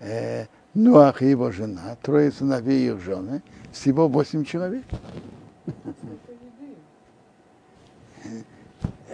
[0.00, 3.40] Э, Нуах и его жена, трое сыновей и их жены,
[3.72, 4.84] всего восемь человек.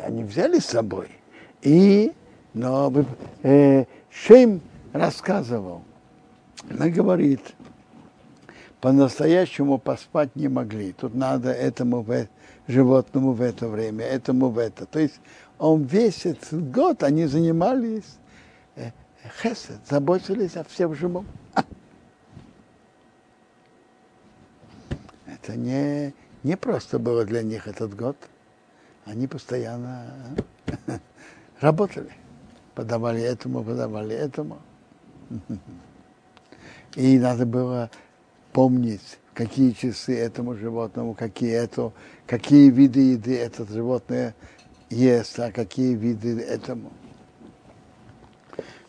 [0.03, 1.11] Они взяли с собой.
[1.61, 2.13] И,
[2.55, 2.93] но
[3.43, 4.63] э, Шейм
[4.93, 5.83] рассказывал,
[6.71, 7.41] она говорит,
[8.81, 10.93] по-настоящему поспать не могли.
[10.93, 12.27] Тут надо этому в,
[12.67, 14.87] животному в это время, этому в это.
[14.87, 15.21] То есть
[15.59, 18.17] он весь этот год они занимались
[18.77, 18.91] э,
[19.43, 21.27] хесед, заботились о всем живом.
[25.27, 28.17] Это не, не просто было для них этот год.
[29.05, 30.07] Они постоянно
[31.61, 32.13] работали.
[32.75, 34.59] Подавали этому, подавали этому.
[36.97, 37.91] И надо было
[38.53, 41.93] помнить, какие часы этому животному, какие, это,
[42.27, 44.35] какие виды еды это животное
[44.91, 46.93] ест, а какие виды этому.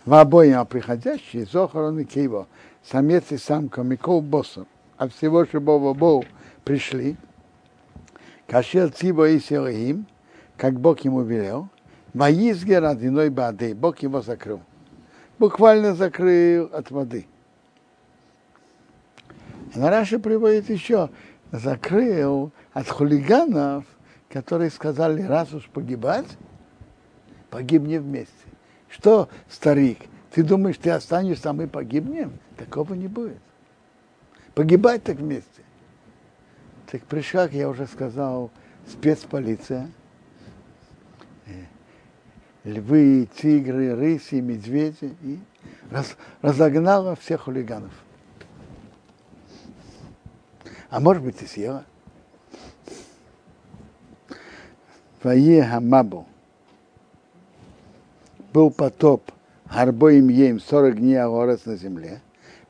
[0.05, 2.47] В обоим приходящие, Зохарон и Киво,
[2.83, 6.23] самец и самка, Микол Боссом, от всего Шибова Боу
[6.63, 7.17] пришли,
[8.47, 10.05] Кашел Цибо и Селихим,
[10.57, 11.69] как Бог ему велел,
[12.13, 14.61] Ваизгер одиной бады, Бог его закрыл.
[15.37, 17.27] Буквально закрыл от воды.
[19.75, 21.09] Но Раша приводит еще,
[21.51, 23.83] закрыл от хулиганов,
[24.35, 26.27] которые сказали, раз уж погибать,
[27.49, 28.33] погибни вместе.
[28.89, 32.37] Что, старик, ты думаешь, ты останешься, а мы погибнем?
[32.57, 33.39] Такого не будет.
[34.53, 35.61] Погибать так вместе.
[36.91, 38.51] Так пришла, я уже сказал,
[38.89, 39.89] спецполиция,
[41.45, 41.63] э,
[42.65, 45.39] львы, тигры, рыси, медведи, и
[45.89, 47.93] раз, разогнала всех хулиганов
[50.89, 51.85] а может быть и съела.
[55.25, 56.27] Вае Хамабу.
[58.53, 59.31] Был потоп
[59.73, 62.21] Гарбоим Ем 40 дней Агорец на земле.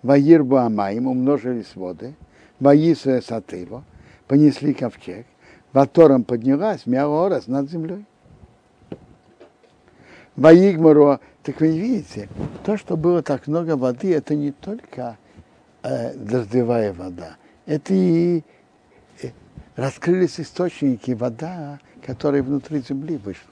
[0.02, 2.16] Ваирбу Амаим умножились воды.
[2.62, 3.84] Ваису Сатыво.
[4.28, 5.26] Понесли ковчег.
[5.74, 8.06] Ватором поднялась Миагорец над землей.
[10.38, 12.30] Ваигмару, так вы видите,
[12.64, 15.18] то, что было так много воды, это не только
[15.84, 18.44] э, дождевая вода, это и
[19.22, 19.32] э,
[19.76, 23.52] раскрылись источники, вода, которая внутри земли вышла.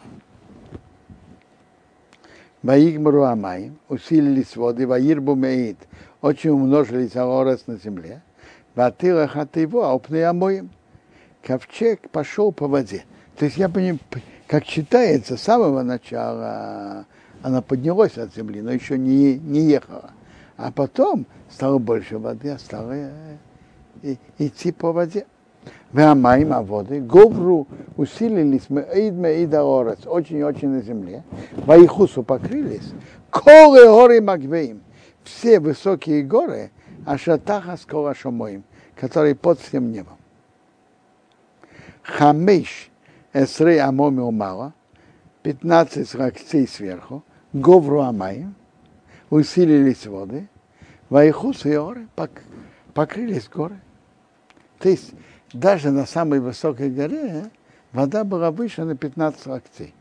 [2.62, 5.78] Ваигмару Амай, усилились воды, Ваирбу Меид,
[6.22, 8.22] очень умножились аорес на земле,
[8.76, 10.70] Ватыла Хатыво, Аупны Амоим.
[11.42, 13.04] Ковчег пошел по воде.
[13.38, 14.00] То есть я понимаю,
[14.48, 17.06] как читается, с самого начала
[17.42, 20.12] она поднялась от земли, но еще не, не ехала.
[20.56, 22.96] А потом стало больше воды, а стало
[24.38, 25.26] идти по воде.
[25.94, 32.92] Веамаим, а воды, Говру усилились, мы Эид Меида Орец, очень-очень на земле, Ваихусу покрылись,
[33.30, 34.82] Колы горы Магвеим,
[35.24, 36.72] все высокие горы,
[37.06, 38.64] Ашатаха Скола Шамоим,
[38.96, 40.18] которые под всем небом.
[42.02, 42.90] Хамеш
[43.32, 44.74] Эсрей Амоми Умала,
[45.44, 48.56] 15 локтей сверху, Говру Амаим,
[49.30, 50.50] усилились воды,
[51.10, 52.08] Ваихус и горы,
[52.96, 53.80] покрылись горы.
[54.80, 55.12] То есть
[55.54, 57.46] даже на самой высокой горе
[57.92, 59.94] вода была выше на 15 локтей.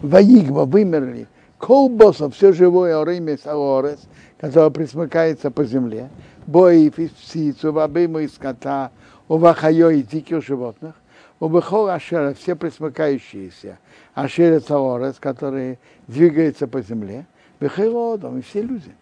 [0.00, 1.26] Ваигва вымерли,
[1.58, 4.00] колбоса, все живое, оримес, аорес,
[4.38, 6.08] которое присмыкается по земле,
[6.46, 8.90] боев из птицу, вабыму из скота,
[9.28, 10.94] у вахайо и диких животных,
[11.40, 13.78] у бехол ашера, все присмыкающиеся,
[14.14, 17.26] ашера цаорес, которые двигаются по земле,
[17.60, 18.92] бехайлодом, и все люди,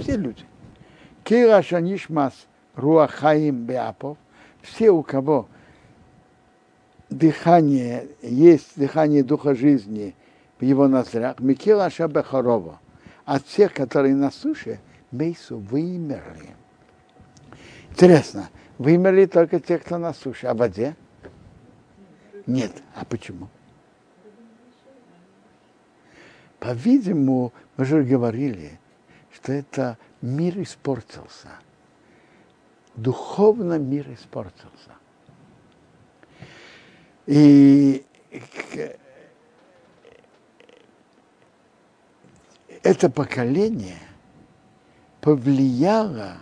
[0.00, 0.44] все люди.
[1.24, 2.32] Кира шанишмас
[2.74, 4.16] руахаим беапов,
[4.62, 5.48] все, у кого
[7.10, 10.14] дыхание, есть дыхание духа жизни
[10.58, 12.80] в его ноздрях, Микила Шабехарова,
[13.24, 16.56] от всех, которые на суше, Мейсу вымерли.
[17.90, 18.48] Интересно,
[18.78, 20.96] вымерли только те, кто на суше, а в воде?
[22.46, 22.72] Нет.
[22.94, 23.48] А почему?
[26.58, 28.78] По-видимому, мы же говорили,
[29.32, 31.48] что это мир испортился
[32.94, 34.92] духовно мир испортился.
[37.26, 38.04] И
[42.82, 43.98] это поколение
[45.20, 46.38] повлияло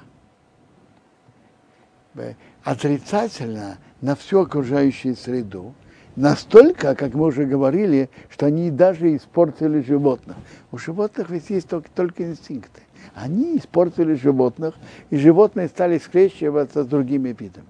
[2.64, 5.74] отрицательно на всю окружающую среду,
[6.20, 10.36] настолько, как мы уже говорили, что они даже испортили животных.
[10.70, 12.82] У животных ведь есть только, только инстинкты.
[13.14, 14.74] Они испортили животных,
[15.08, 17.66] и животные стали скрещиваться с другими видами.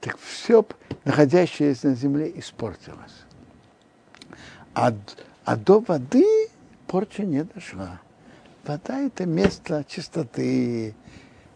[0.00, 0.64] Так все,
[1.04, 3.24] находящееся на земле, испортилось.
[4.74, 4.92] А,
[5.44, 6.48] а до воды
[6.86, 8.00] порча не дошла.
[8.64, 10.94] Вода– это место чистоты.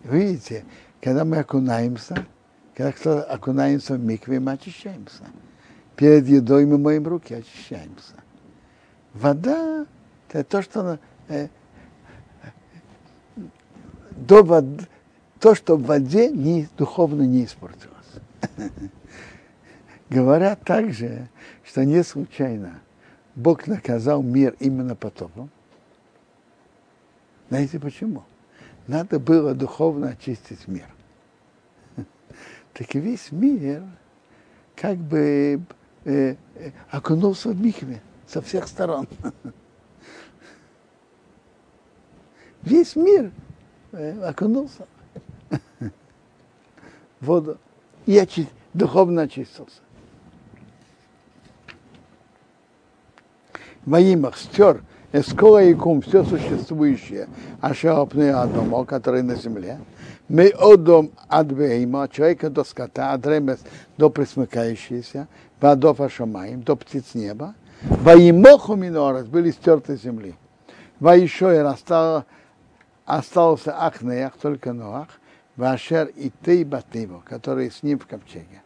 [0.05, 0.65] Видите,
[1.01, 2.27] когда мы окунаемся,
[2.77, 5.25] когда окунаемся в микве, мы очищаемся.
[5.97, 8.13] Перед едой мы моем руки, очищаемся.
[9.15, 9.87] Вода–
[10.29, 10.99] это то, что
[11.29, 11.49] э,
[14.11, 14.87] до воды,
[15.41, 17.97] то, что в воде не, духовно не испортилось.
[20.11, 21.31] Говорят также,
[21.65, 22.81] что не случайно
[23.35, 25.49] Бог наказал мир именно потопом.
[27.49, 28.25] Знаете почему?
[28.87, 30.87] Надо было духовно очистить мир.
[32.77, 33.83] Так и весь мир
[34.75, 35.63] как бы
[36.05, 39.09] э, э, окунулся в микве со всех сторон.
[42.63, 43.33] Весь мир
[43.93, 44.87] э, окунулся
[45.49, 45.91] в
[47.21, 47.57] воду
[48.05, 48.23] и
[48.75, 49.81] духовно очистился.
[53.87, 57.27] Воимах стер эскола и кум, все существующее,
[57.63, 59.79] ашаопны адомо, который на земле,
[60.29, 63.61] мы одом адвейма, человека до скота, адремес
[63.97, 65.29] до присмыкающейся,
[65.61, 70.35] водов ашамаем, до птиц неба, воимоху минорас были стерты земли.
[70.99, 72.25] Воишоер осталось
[73.07, 75.09] остался Ахнеях, только Ноах,
[75.57, 78.63] Вашер и Тей Батыво, который с ним в ковчеге.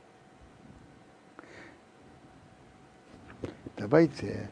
[3.76, 4.50] Давайте,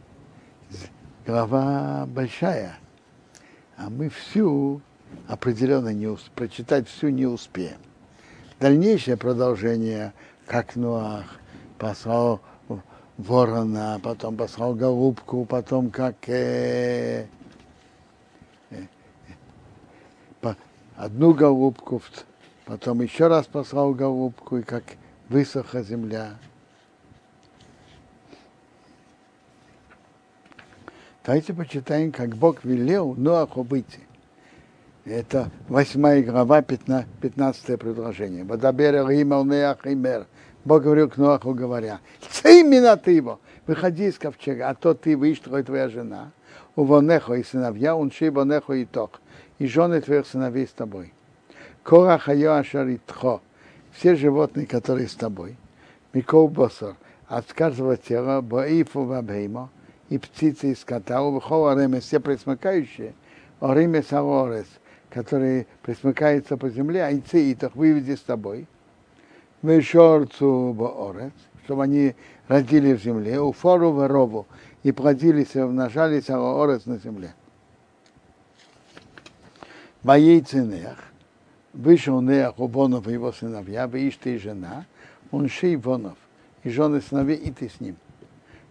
[1.27, 2.79] глава большая,
[3.77, 4.81] а мы всю
[5.27, 6.31] определенно не усп...
[6.31, 7.79] прочитать всю не успеем.
[8.61, 10.13] Дальнейшее продолжение,
[10.47, 11.39] как Ноах
[11.79, 12.41] послал
[13.17, 17.27] ворона, потом послал голубку, потом как э,
[20.99, 22.03] одну голубку,
[22.65, 24.85] потом еще раз послал голубку, и как
[25.29, 26.37] высохла земля.
[31.25, 34.08] Давайте почитаем, как Бог велел Ноаху выйти.
[35.11, 38.45] Это восьмая глава, 15 предложение.
[38.45, 40.27] Бадабер Имер.
[40.67, 45.17] Бог говорил к Ноаху, говоря, «Цей именно ты его, выходи из ковчега, а то ты
[45.17, 46.33] выйдешь, твоя жена,
[46.77, 49.23] у Вонехо и сыновья, он Вонехо и ток,
[49.59, 51.15] и жены твоих сыновей с тобой.
[51.83, 53.41] Кора хайо ашаритхо,
[53.93, 55.57] все животные, которые с тобой.
[56.13, 56.97] Микол босор,
[57.29, 59.71] от каждого тела, боифу вабеймо,
[60.11, 61.41] и птицы из скота, у
[62.01, 63.15] все присмыкающие,
[63.61, 64.67] оремес аорес,
[65.11, 67.21] которые присмыкаются по земле, а и
[67.55, 68.67] их выведи с тобой.
[69.63, 71.33] Вешорцу боорец,
[71.65, 72.15] чтобы они
[72.47, 74.47] родили в земле, у фору в
[74.83, 77.35] и плодились, умножались аорец на земле.
[80.03, 80.97] Боей ценех,
[81.73, 84.87] вышел Неах у Вонов и его сыновья, вы ты и жена,
[85.31, 86.17] он шей Вонов,
[86.63, 87.97] и жены сыновей, и ты с ним.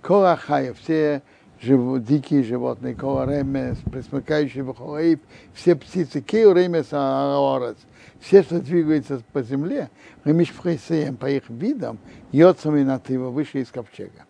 [0.01, 1.21] Корахая, все
[1.61, 5.21] жив, дикие животные, коаремес, пресмыкающие бахоаиб,
[5.53, 7.77] все птицы, кеуремес аорец,
[8.19, 9.89] все, что двигается по земле,
[10.23, 11.97] мы мишпхайсеем по их видам,
[12.31, 14.25] йоцами на его выше из ковчега.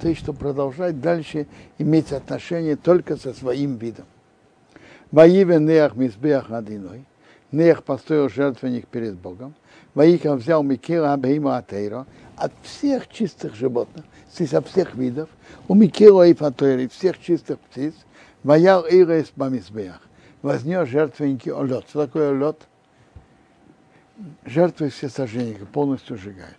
[0.00, 1.46] То есть, что продолжать дальше
[1.78, 4.04] иметь отношение только со своим видом.
[5.10, 7.04] Воиве Неах Мизбеах Адиной.
[7.52, 9.54] Неах построил жертвенник перед Богом.
[9.94, 12.06] Ваика взял Микира Абейма Атейро
[12.36, 14.04] от всех чистых животных,
[14.40, 15.28] есть от всех видов,
[15.68, 17.94] у Микира и Фатойри, всех чистых птиц,
[18.42, 20.00] Ваял Ирес Бамизбеах.
[20.42, 21.88] Вознес жертвенники олет.
[21.88, 22.56] Что такое олет?
[24.44, 26.56] Жертвы все сожжения полностью сжигают.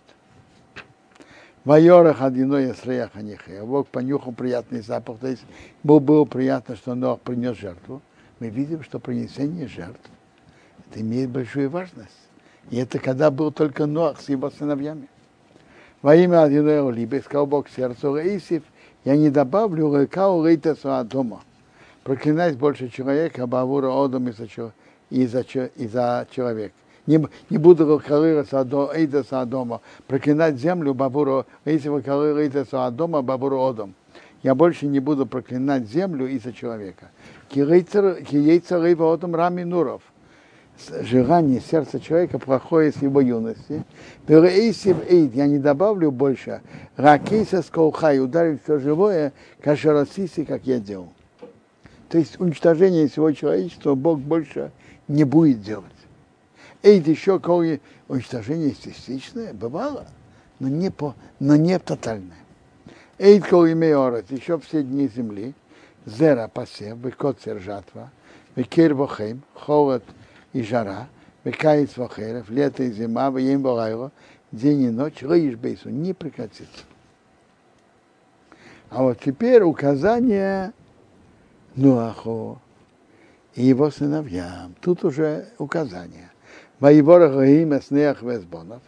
[1.64, 3.62] Майорах одиной среях анихе.
[3.62, 5.18] Бог понюхал приятный запах.
[5.18, 5.44] То есть
[5.82, 8.02] Богу было приятно, что Нох принес жертву.
[8.38, 10.10] Мы видим, что принесение жертв
[10.90, 12.10] это имеет большую важность.
[12.70, 15.08] И это когда был только Ноах с его сыновьями.
[16.02, 18.62] Во имя одиной Либе сказал Бог сердцу Раисив,
[19.04, 21.42] я не добавлю река у Рейтеса дома.
[22.04, 24.46] Проклинать больше человека, Бавура Одом из-за
[25.10, 26.74] из из человека
[27.08, 33.94] не, не буду калыраться Эйдеса дома, проклинать землю Бабуру, если вы калыриться дома Бабуру Одом.
[34.42, 37.10] Я больше не буду проклинать землю из-за человека.
[37.48, 40.02] Киейца рыба Одом Рами Нуров.
[41.00, 43.84] Желание сердца человека проходит с его юности.
[44.28, 46.62] Я не добавлю больше.
[46.96, 51.12] Ракейса сколхай, ударить все живое, кашарасиси, как я делал.
[52.08, 54.70] То есть уничтожение всего человечества Бог больше
[55.08, 55.86] не будет делать.
[56.82, 60.06] Эйд еще какое уничтожение частичное бывало,
[60.60, 62.38] но не, по, но не тотальное.
[63.18, 65.54] Эйд кол имеорет, еще все дни земли,
[66.06, 68.10] зера посев, выкот жатва,
[68.54, 70.04] векер вохем, холод
[70.58, 71.08] и жара,
[71.44, 74.10] векаец вохерев, лето и зима, веем вогайло,
[74.50, 76.84] день и ночь, рыишь бейсу, не прекратится.
[78.90, 80.72] А вот теперь указание
[81.76, 82.58] Нуаху
[83.54, 84.74] и его сыновьям.
[84.80, 86.30] Тут уже указание.
[86.80, 88.82] Воевора Гаим Эснеах Везбонов.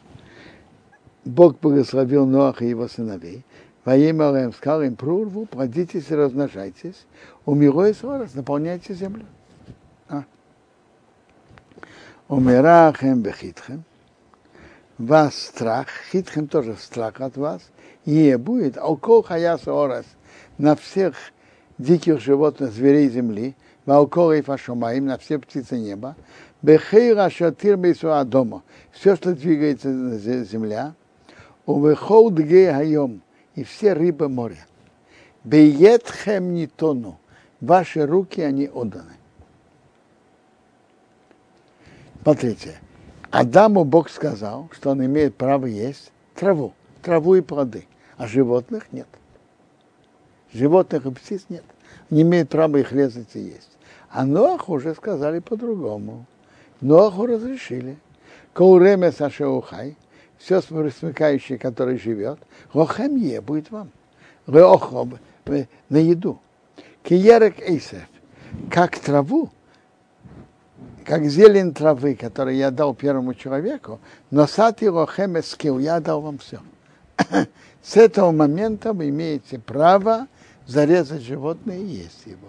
[1.25, 3.45] Бог благословил Ноах и его сыновей.
[3.85, 7.07] Воема Рэм сказал им, прорву, плодитесь и размножайтесь,
[7.45, 9.25] умирой сорос, наполняйте землю.
[12.31, 12.35] А.
[12.35, 13.83] Умирахем бехитхем.
[14.99, 17.63] Вас страх, хитхем тоже страх от вас,
[18.05, 20.05] и будет, алкол хаяса орас,
[20.59, 21.15] на всех
[21.79, 23.57] диких животных, зверей земли,
[23.87, 26.17] валкол и фашомаим, на все птицы неба,
[26.63, 27.79] Бехейра шатир
[28.27, 28.63] дома.
[28.93, 30.95] Все, что двигается на земля.
[31.65, 33.23] Увехол дге хайом.
[33.55, 34.67] И все рыбы моря.
[35.45, 37.19] Беетхем не тону.
[37.61, 39.20] Ваши руки, они отданы.
[42.23, 42.79] Смотрите,
[43.31, 49.09] Адаму Бог сказал, что он имеет право есть траву, траву и плоды, а животных нет.
[50.53, 51.65] Животных и птиц нет.
[52.11, 53.71] Не имеет права их резать и есть.
[54.11, 56.27] А Ноах уже сказали по-другому.
[56.81, 57.97] Ноху разрешили.
[58.53, 59.97] Кауреме Сашеухай,
[60.39, 62.39] все смыкающее, который живет,
[62.75, 63.91] Рохамье будет вам.
[64.47, 66.41] Реохом на еду.
[67.05, 68.03] Киерек Эйсев,
[68.71, 69.51] как траву,
[71.05, 76.61] как зелень травы, которую я дал первому человеку, но рохем скил, я дал вам все.
[77.83, 80.27] С этого момента вы имеете право
[80.67, 82.49] зарезать животное и есть его.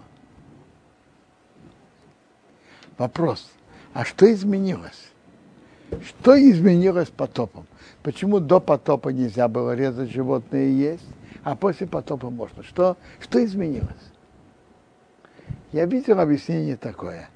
[2.98, 3.50] Вопрос–
[3.94, 5.12] а что изменилось?
[6.06, 7.68] Что изменилось потопом?
[8.04, 11.06] Почему до потопа нельзя было резать животные и есть,
[11.44, 12.64] а после потопа можно?
[12.64, 13.90] Что, что изменилось?
[15.74, 17.30] Я видел объяснение такое.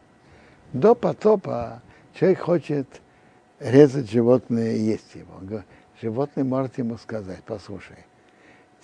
[0.76, 1.82] До потопа
[2.13, 3.01] человек хочет
[3.61, 5.63] резать животное и есть его.
[6.01, 8.05] Животное может ему сказать, послушай,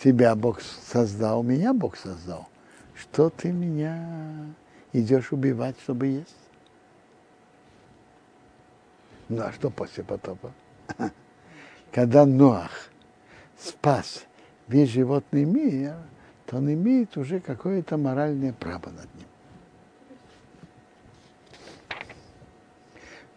[0.02, 2.48] тебя Бог создал, меня Бог создал.
[2.96, 4.46] Что ты меня
[4.94, 6.38] идешь убивать, чтобы есть?
[9.28, 10.54] Ну а что после потопа?
[11.92, 12.90] Когда Ноах
[13.60, 14.24] спас
[14.70, 15.96] весь животный мир,
[16.46, 19.28] то он имеет уже какое-то моральное право над ним.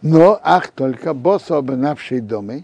[0.05, 2.63] Но, ах, только босс, обнавший дома,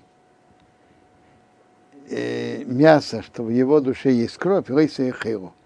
[2.07, 5.11] э, мясо, что в его душе есть кровь, рейса и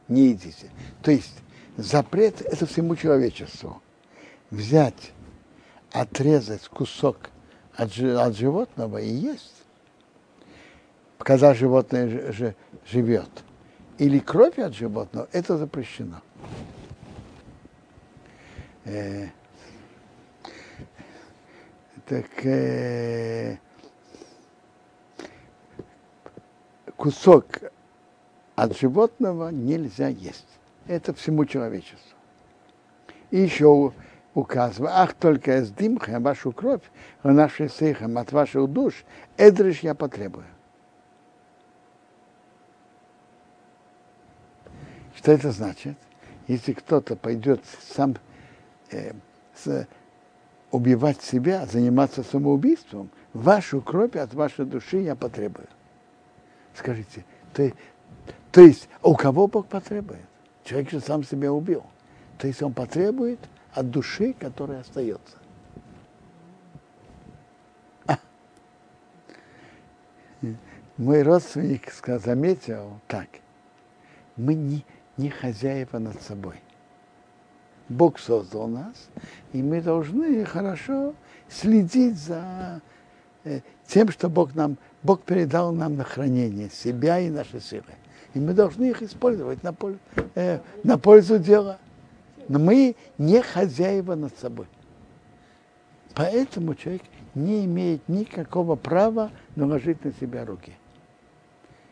[0.07, 0.69] не едите.
[1.01, 1.36] То есть
[1.76, 3.82] запрет это всему человечеству.
[4.51, 5.11] Взять,
[5.91, 7.30] отрезать кусок
[7.76, 9.65] от, от животного и есть,
[11.17, 12.53] когда животное ж,
[12.89, 13.30] живет.
[13.97, 16.21] Или кровь от животного, это запрещено.
[18.86, 19.28] Э,
[22.05, 23.57] так э,
[26.95, 27.45] кусок
[28.55, 30.47] от животного нельзя есть.
[30.87, 32.17] Это всему человечеству.
[33.31, 33.91] И еще
[34.33, 36.83] указывает, ах, только с дымхем вашу кровь,
[37.23, 39.03] а наши сыхом от ваших душ,
[39.37, 40.45] эдриш я потребую.
[45.15, 45.97] Что это значит?
[46.47, 47.63] Если кто-то пойдет
[47.95, 48.15] сам
[48.91, 49.13] э,
[49.55, 49.87] с,
[50.76, 55.67] убивать себя, заниматься самоубийством, вашу кровь от вашей души я потребую.
[56.76, 57.23] Скажите,
[57.53, 57.71] то,
[58.51, 60.26] то есть у кого Бог потребует?
[60.63, 61.84] Человек же сам себя убил.
[62.38, 63.39] То есть он потребует
[63.73, 65.38] от души, которая остается.
[68.07, 68.17] А.
[70.97, 73.28] Мой родственник заметил так.
[74.36, 76.64] Мы не, не хозяева над собой.
[77.89, 79.09] Бог создал нас,
[79.53, 81.13] и мы должны хорошо
[81.49, 82.81] следить за
[83.43, 87.83] э, тем, что Бог нам, Бог передал нам на хранение себя и наши силы.
[88.33, 89.99] И мы должны их использовать на, пользу,
[90.33, 91.79] э, на пользу дела.
[92.47, 94.67] Но мы не хозяева над собой.
[96.15, 100.73] Поэтому человек не имеет никакого права наложить на себя руки.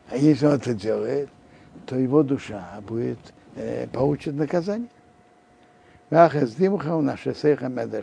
[0.09, 1.29] А если он это делает,
[1.85, 3.19] то его душа будет
[3.55, 4.89] э, получит наказание.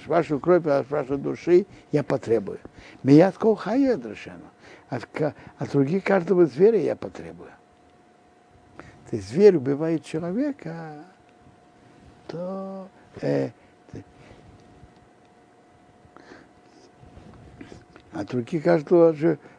[0.07, 2.59] Вашу кровь, вашу души я потребую.
[3.05, 4.47] Мият колхая дрешену.
[4.89, 5.07] От,
[5.59, 7.51] от руки каждого зверя я потребую.
[9.09, 11.05] То есть зверь убивает человека,
[12.27, 12.89] то
[13.21, 13.51] э,
[18.13, 19.15] от руки каждого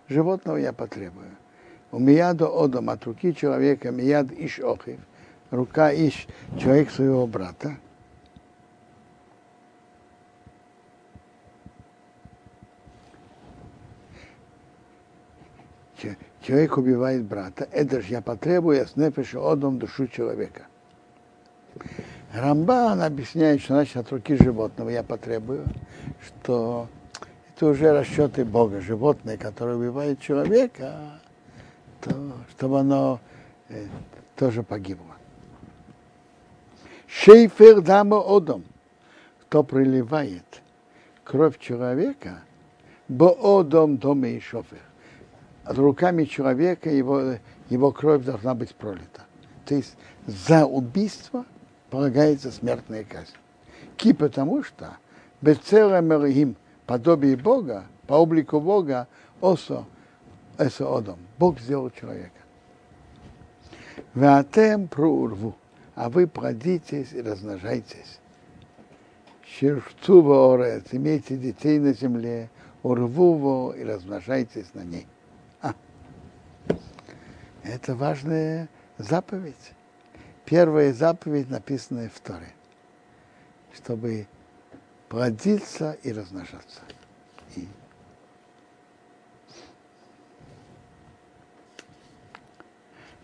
[0.09, 1.37] животного я потребую.
[1.93, 4.99] У мияда одом от руки человека мияд иш охив,
[5.51, 6.27] рука иш
[6.59, 7.77] человек своего брата.
[16.41, 20.63] Человек убивает брата, это же я потребую с нефеша одном душу человека.
[22.33, 25.65] Рамбан объясняет, что значит от руки животного я потребую,
[26.25, 26.87] что
[27.55, 28.81] это уже расчеты Бога.
[28.81, 31.19] Животное, которое убивает человека,
[32.01, 33.19] то чтобы оно
[33.69, 33.85] э,
[34.35, 35.05] тоже погибло.
[37.07, 38.63] Шейфер дама одом,
[39.41, 40.61] кто приливает
[41.23, 42.39] кровь человека,
[43.09, 44.79] бо одом доме и шофер
[45.65, 47.35] руками человека его,
[47.69, 49.23] его кровь должна быть пролита.
[49.65, 49.95] То есть
[50.25, 51.45] за убийство
[51.89, 53.35] полагается смертная казнь.
[53.97, 54.97] Ки потому что
[55.41, 56.55] Бецелем Элохим,
[56.85, 59.07] подобие Бога, по облику Бога,
[59.39, 59.85] осо,
[60.57, 61.19] эсо одом.
[61.37, 62.31] Бог сделал человека.
[64.13, 65.55] Ватем проурву,
[65.95, 68.19] а вы плодитесь и размножайтесь.
[69.45, 72.49] Шерфцу орец, имейте детей на земле,
[72.83, 75.07] урву и размножайтесь на ней.
[77.63, 79.73] Это важная заповедь.
[80.45, 82.51] Первая заповедь, написанная в Торе,
[83.73, 84.27] чтобы
[85.07, 86.81] плодиться и размножаться.
[87.55, 87.67] И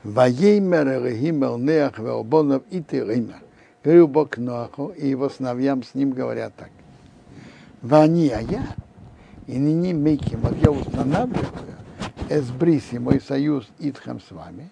[0.04, 3.42] Ваеймер Элохим Элнеах Веобонов и Тиример.
[3.84, 6.70] Говорил Бог Ноаху, и его сыновьям с ним говорят так.
[7.82, 8.76] Вани, а я,
[9.48, 11.48] и ныне Мейки, вот я устанавливаю
[12.30, 14.70] Эсбриси, мой союз Итхам с вами,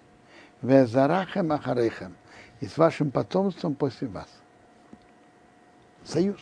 [0.62, 2.16] Везарахем Ахарехем,
[2.60, 4.28] и с вашим потомством после вас.
[6.04, 6.38] Союз.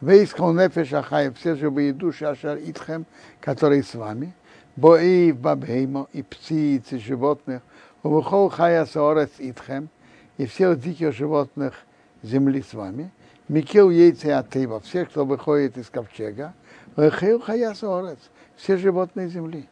[0.00, 3.04] Вейскал нефеш ахаев, все живые души Ашар Итхем,
[3.40, 4.32] которые с вами,
[4.76, 7.62] Бои Бабеймо, и птиц, и животных,
[8.04, 9.88] Увухол хая саорец Итхем,
[10.36, 11.74] и всех диких животных
[12.22, 13.10] земли с вами,
[13.48, 16.54] Микел яйца Атева, все, кто выходит из ковчега,
[16.96, 18.18] Вехил хая саорец,
[18.56, 19.68] все животные земли.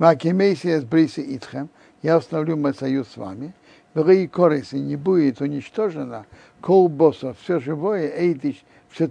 [0.00, 1.68] Макимейсия с Бриси Итхем,
[2.00, 3.52] я установлю мой союз с вами.
[3.92, 6.24] Враи Корис, и не будет уничтожено
[6.62, 9.10] колбоса, все живое, эйди, все,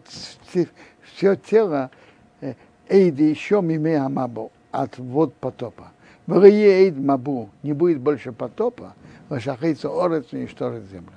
[1.04, 1.92] все тело,
[2.88, 5.92] эйди еще миме амабо, от вод потопа.
[6.26, 8.96] Враи эйд мабу, не будет больше потопа,
[9.30, 11.14] вашахейца орец уничтожит землю.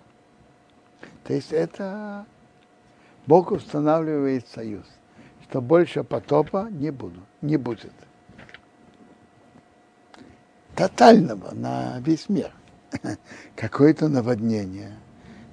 [1.24, 2.26] То есть это
[3.26, 4.84] Бог устанавливает союз,
[5.44, 7.92] что больше потопа не буду, не будет
[10.76, 12.50] тотального на весь мир.
[13.56, 14.96] Какое-то наводнение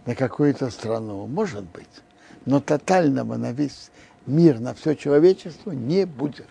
[0.05, 2.01] на какую-то страну может быть,
[2.45, 3.91] но тотального на весь
[4.26, 6.47] мир, на все человечество не будет.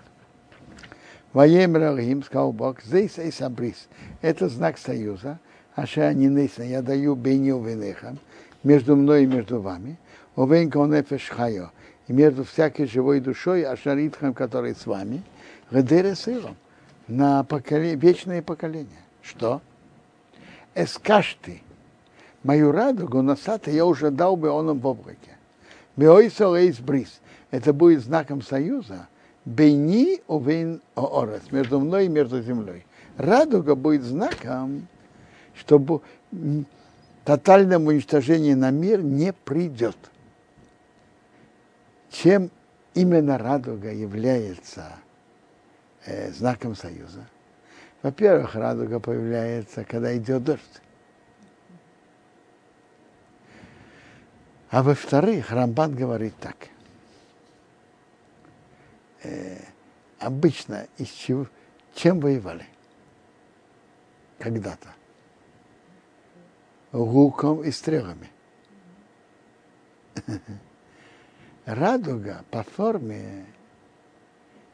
[1.32, 3.88] Воем Рахим, сказал Бог, здесь и сабрис.
[4.22, 5.40] Это знак союза.
[5.74, 8.18] Аша не я даю беню венехам,
[8.62, 9.98] между мной и между вами.
[10.36, 11.70] Овенка онефеш хайо.
[12.06, 15.22] и между всякой живой душой, а шаритхом, который с вами,
[15.70, 16.56] Гедере сыром,
[17.09, 17.96] на поколе...
[17.96, 19.02] вечное поколение.
[19.22, 19.61] Что?
[20.74, 21.62] Эскашты,
[22.42, 25.36] мою радугу носата я уже дал бы он в облаке.
[25.96, 26.50] Меойсо
[26.82, 27.20] брис.
[27.50, 29.09] Это будет знаком союза.
[29.44, 31.50] Бейни увейн орес.
[31.50, 32.84] Между мной и между землей.
[33.16, 34.86] Радуга будет знаком,
[35.54, 36.02] чтобы
[37.24, 39.96] тотальное уничтожение на мир не придет.
[42.11, 42.50] Чем
[42.94, 44.92] именно радуга является
[46.09, 47.28] э, знаком союза?
[48.02, 50.80] Во-первых, радуга появляется, когда идет дождь.
[54.70, 56.56] А во-вторых, Рамбан говорит так.
[59.22, 59.59] Э,
[60.18, 61.46] обычно из чего,
[61.94, 62.66] чем воевали?
[64.38, 64.94] Когда-то.
[66.92, 68.30] Луком и стрелами.
[71.64, 73.44] Радуга по форме,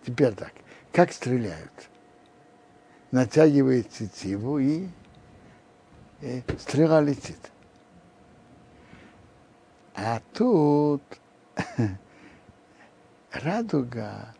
[0.05, 0.53] теперь так,
[0.95, 1.90] как стреляют?
[3.11, 4.86] Натягивает тетиву и,
[6.20, 7.51] и стрела летит.
[9.97, 11.03] А тут
[13.32, 14.34] радуга,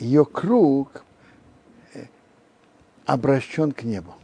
[0.00, 1.04] ее круг
[1.94, 2.06] э,
[3.06, 4.14] обращен к небу.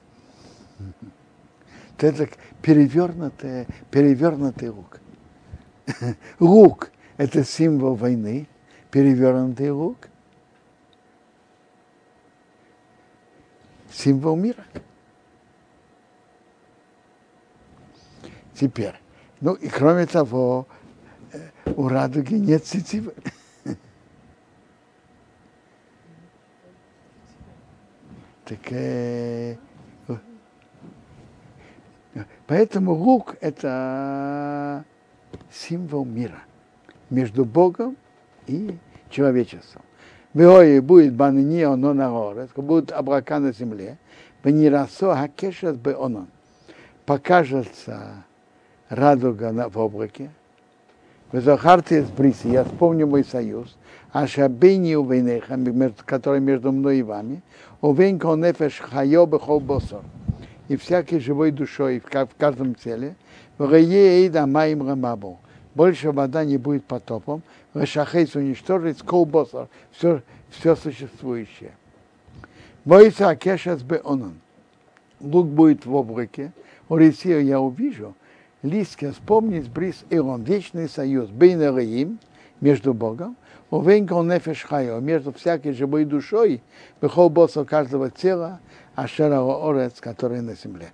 [1.98, 2.28] Это
[2.62, 5.00] перевернутый, перевернутый лук.
[6.38, 8.46] Лук– это символ войны,
[8.90, 10.08] перевернутый лук–
[13.98, 14.64] символ мира.
[18.54, 18.94] Теперь,
[19.40, 20.66] ну и кроме того,
[21.32, 23.14] э, у радуги нет сетивы.
[28.44, 29.56] Так, э,
[32.46, 34.84] поэтому лук– это
[35.52, 36.42] символ мира
[37.10, 37.96] между Богом
[38.46, 38.78] и
[39.10, 39.82] человечеством.
[40.38, 43.98] Веой будет банни оно на горе, будут облака на земле,
[44.44, 46.28] бенирасо хакешет бы оно.
[47.06, 48.24] Покажется
[48.88, 50.30] радуга на, в облаке.
[51.32, 53.76] Везахарте с бриси, я вспомню мой союз,
[54.12, 55.58] а шабейни у вейнеха,
[56.06, 57.42] который между мной и вами,
[57.80, 60.02] у венко нефеш хайо бехол босор,
[60.68, 63.16] и всякой живой душой в каждом теле,
[63.58, 65.40] в рее маим рамабу,
[65.74, 67.42] больше вода не будет потопом,
[67.74, 71.72] Рашахейс уничтожить колбосор, все, все существующее.
[72.84, 74.40] Боится Акешас Беонан.
[75.20, 76.52] Лук будет в облаке,
[76.88, 78.14] у я увижу,
[78.62, 82.18] листья вспомнить бриз Илон, вечный союз, Бейн Раим,
[82.60, 83.36] между Богом,
[83.70, 86.62] у Венкол Нефеш Хайо, между всякой живой душой,
[87.02, 88.60] Бехол Босо каждого тела,
[88.94, 90.92] Ашера Орец, который на земле.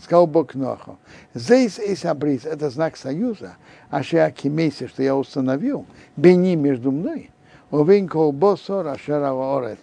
[0.00, 0.98] Сказал Бог Ноху,
[1.34, 3.56] здесь есть абрис, это знак союза,
[3.90, 5.86] а Акимейсе, что я установил,
[6.16, 7.30] бени между мной,
[7.70, 9.80] Овинко Босор, Ашера Орец,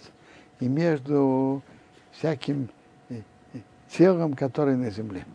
[0.59, 1.61] и между
[2.13, 2.69] всяким
[3.89, 5.25] телом, который на земле.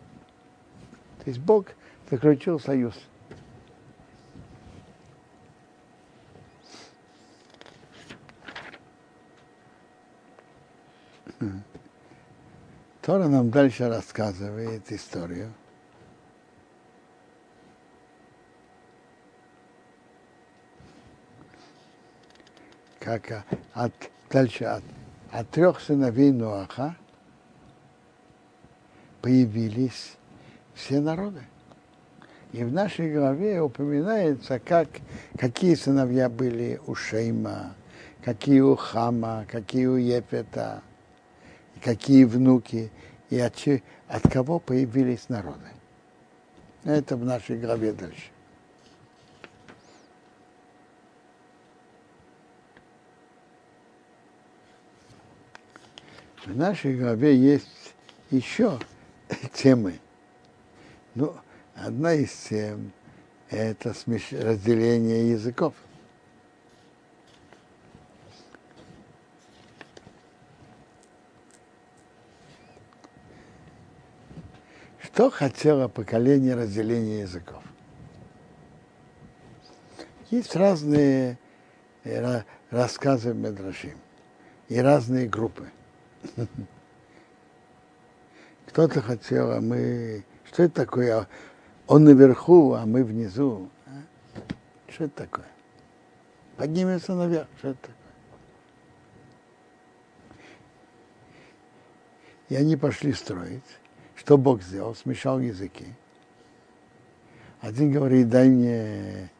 [1.23, 1.67] То есть Бог
[2.09, 2.95] заключил союз.
[13.07, 15.53] Тора нам дальше рассказывает историю.
[22.99, 23.93] Как от,
[24.29, 24.83] дальше от,
[25.31, 26.97] от трех сыновей Нуаха
[29.21, 30.17] появились
[30.73, 31.43] все народы.
[32.51, 34.89] И в нашей главе упоминается, как,
[35.39, 37.73] какие сыновья были у Шейма,
[38.21, 40.81] какие у Хама, какие у Епета,
[41.77, 42.91] какие внуки,
[43.29, 43.55] и от,
[44.07, 45.67] от кого появились народы.
[46.83, 48.31] Это в нашей главе дальше.
[56.45, 57.93] В нашей главе есть
[58.31, 58.79] еще
[59.53, 59.99] темы.
[61.13, 61.35] Ну,
[61.75, 62.93] одна из тем–
[63.49, 63.93] это
[64.31, 65.73] разделение языков.
[75.17, 77.63] Что хотело поколение разделения языков?
[80.29, 81.39] Есть разные
[82.03, 83.97] э, рассказы Медрашим
[84.67, 85.71] и разные группы.
[88.67, 90.23] Кто-то хотел, а мы...
[90.43, 91.27] Что это такое?
[91.87, 93.71] Он наверху, а мы внизу.
[93.87, 94.03] А?
[94.87, 95.47] Что это такое?
[96.57, 97.47] Поднимется наверх.
[97.57, 97.95] Что это такое?
[102.49, 103.79] И они пошли строить.
[104.27, 104.93] Что Бог сделал?
[104.93, 105.85] Смешал языки.
[107.61, 109.31] Один говорит, дай мне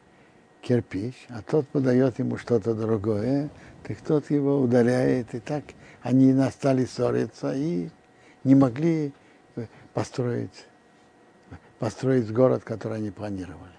[0.62, 3.50] кирпич, а тот подает ему что-то другое,
[3.86, 5.62] так тот его ударяет, и так
[6.00, 7.90] они настали ссориться и
[8.44, 9.12] не могли
[9.92, 10.64] построить,
[11.78, 13.76] построить город, который они планировали.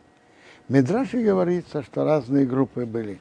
[0.68, 3.20] В Медраше говорится, что разные группы были.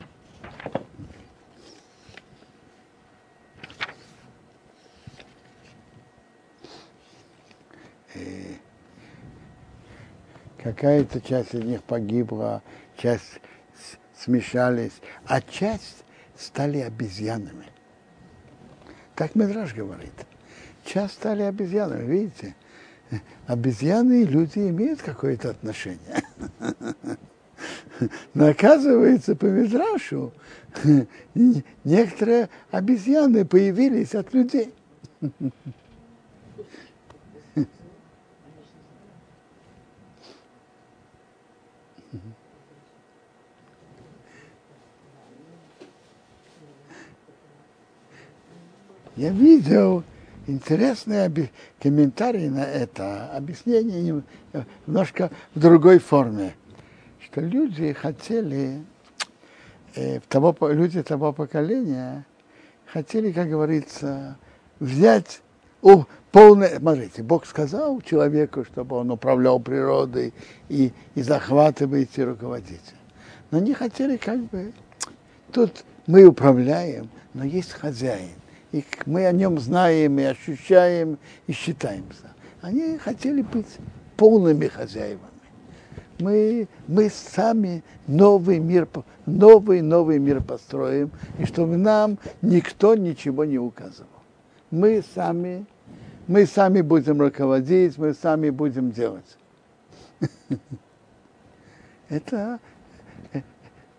[10.73, 12.63] Какая-то часть из них погибла,
[12.99, 13.41] часть
[14.15, 16.05] смешались, а часть
[16.37, 17.67] стали обезьянами.
[19.15, 20.13] Так Медраж говорит.
[20.85, 22.55] Часть стали обезьянами, видите?
[23.47, 26.23] Обезьяны и люди имеют какое-то отношение.
[28.35, 30.35] Но оказывается, по Медрашу
[31.85, 34.75] некоторые обезьяны появились от людей.
[49.19, 50.05] Я видел
[50.47, 51.29] интересные
[51.83, 54.23] комментарии на это, объяснение
[54.87, 56.55] немножко в другой форме,
[57.25, 58.81] что люди хотели,
[59.97, 62.25] э, того, люди того поколения
[62.87, 64.39] хотели, как говорится,
[64.79, 65.43] взять
[65.83, 70.33] о, полное, смотрите, Бог сказал человеку, чтобы он управлял природой
[70.69, 72.95] и, и захватывает и руководить.
[73.51, 74.73] Но они хотели как бы,
[75.51, 78.37] тут мы управляем, но есть хозяин
[78.73, 82.35] и мы о нем знаем и ощущаем и считаемся.
[82.61, 83.79] Они хотели быть
[84.17, 85.27] полными хозяевами.
[86.19, 88.89] Мы, мы сами новый мир,
[89.25, 94.09] новый, новый мир построим, и чтобы нам никто ничего не указывал.
[94.73, 95.65] Мы сами,
[96.27, 99.39] мы сами будем руководить, мы сами будем делать.
[102.09, 102.59] Это,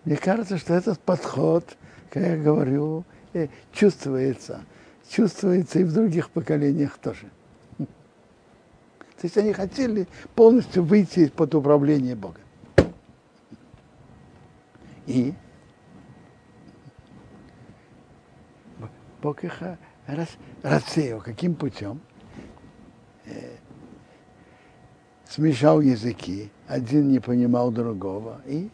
[0.04, 1.64] мне кажется, что этот подход,
[2.10, 3.19] как я говорю, Э,
[3.72, 4.64] чувствуется,
[5.10, 7.30] чувствуется и в других поколениях тоже.
[7.78, 12.40] То есть они хотели полностью выйти под управление Бога.
[15.06, 15.34] И
[19.22, 19.62] Бог их
[20.08, 20.30] рас,
[20.64, 21.20] рассеял.
[21.20, 22.00] Каким путем?
[23.26, 23.58] Э,
[25.28, 28.42] смешал языки, один не понимал другого.
[28.46, 28.70] И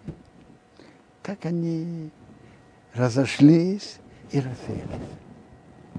[1.24, 2.12] так они
[2.93, 3.97] разошлись
[4.36, 5.09] и рассеялись.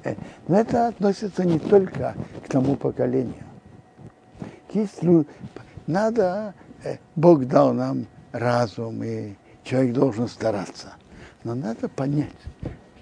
[0.05, 0.15] Э,
[0.47, 2.15] но это относится не только
[2.45, 3.45] к тому поколению.
[4.73, 5.01] Есть
[5.87, 9.35] надо, э, Бог дал нам разум, и
[9.65, 10.95] человек должен стараться.
[11.45, 12.37] Но надо понять,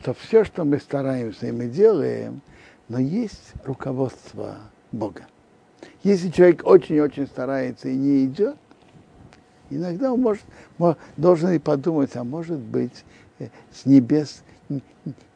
[0.00, 2.40] что все, что мы стараемся и мы делаем,
[2.88, 4.58] но есть руководство
[4.92, 5.22] Бога.
[6.04, 8.56] Если человек очень-очень старается и не идет,
[9.68, 10.44] иногда он может,
[11.16, 13.04] должен и подумать, а может быть,
[13.40, 14.44] э, с небес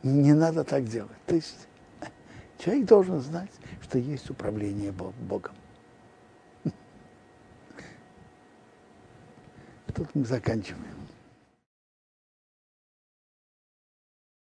[0.02, 1.16] не надо так делать.
[1.26, 1.68] То есть
[2.58, 3.50] человек должен знать,
[3.82, 5.54] что есть управление Богом.
[9.94, 10.97] Тут мы заканчиваем.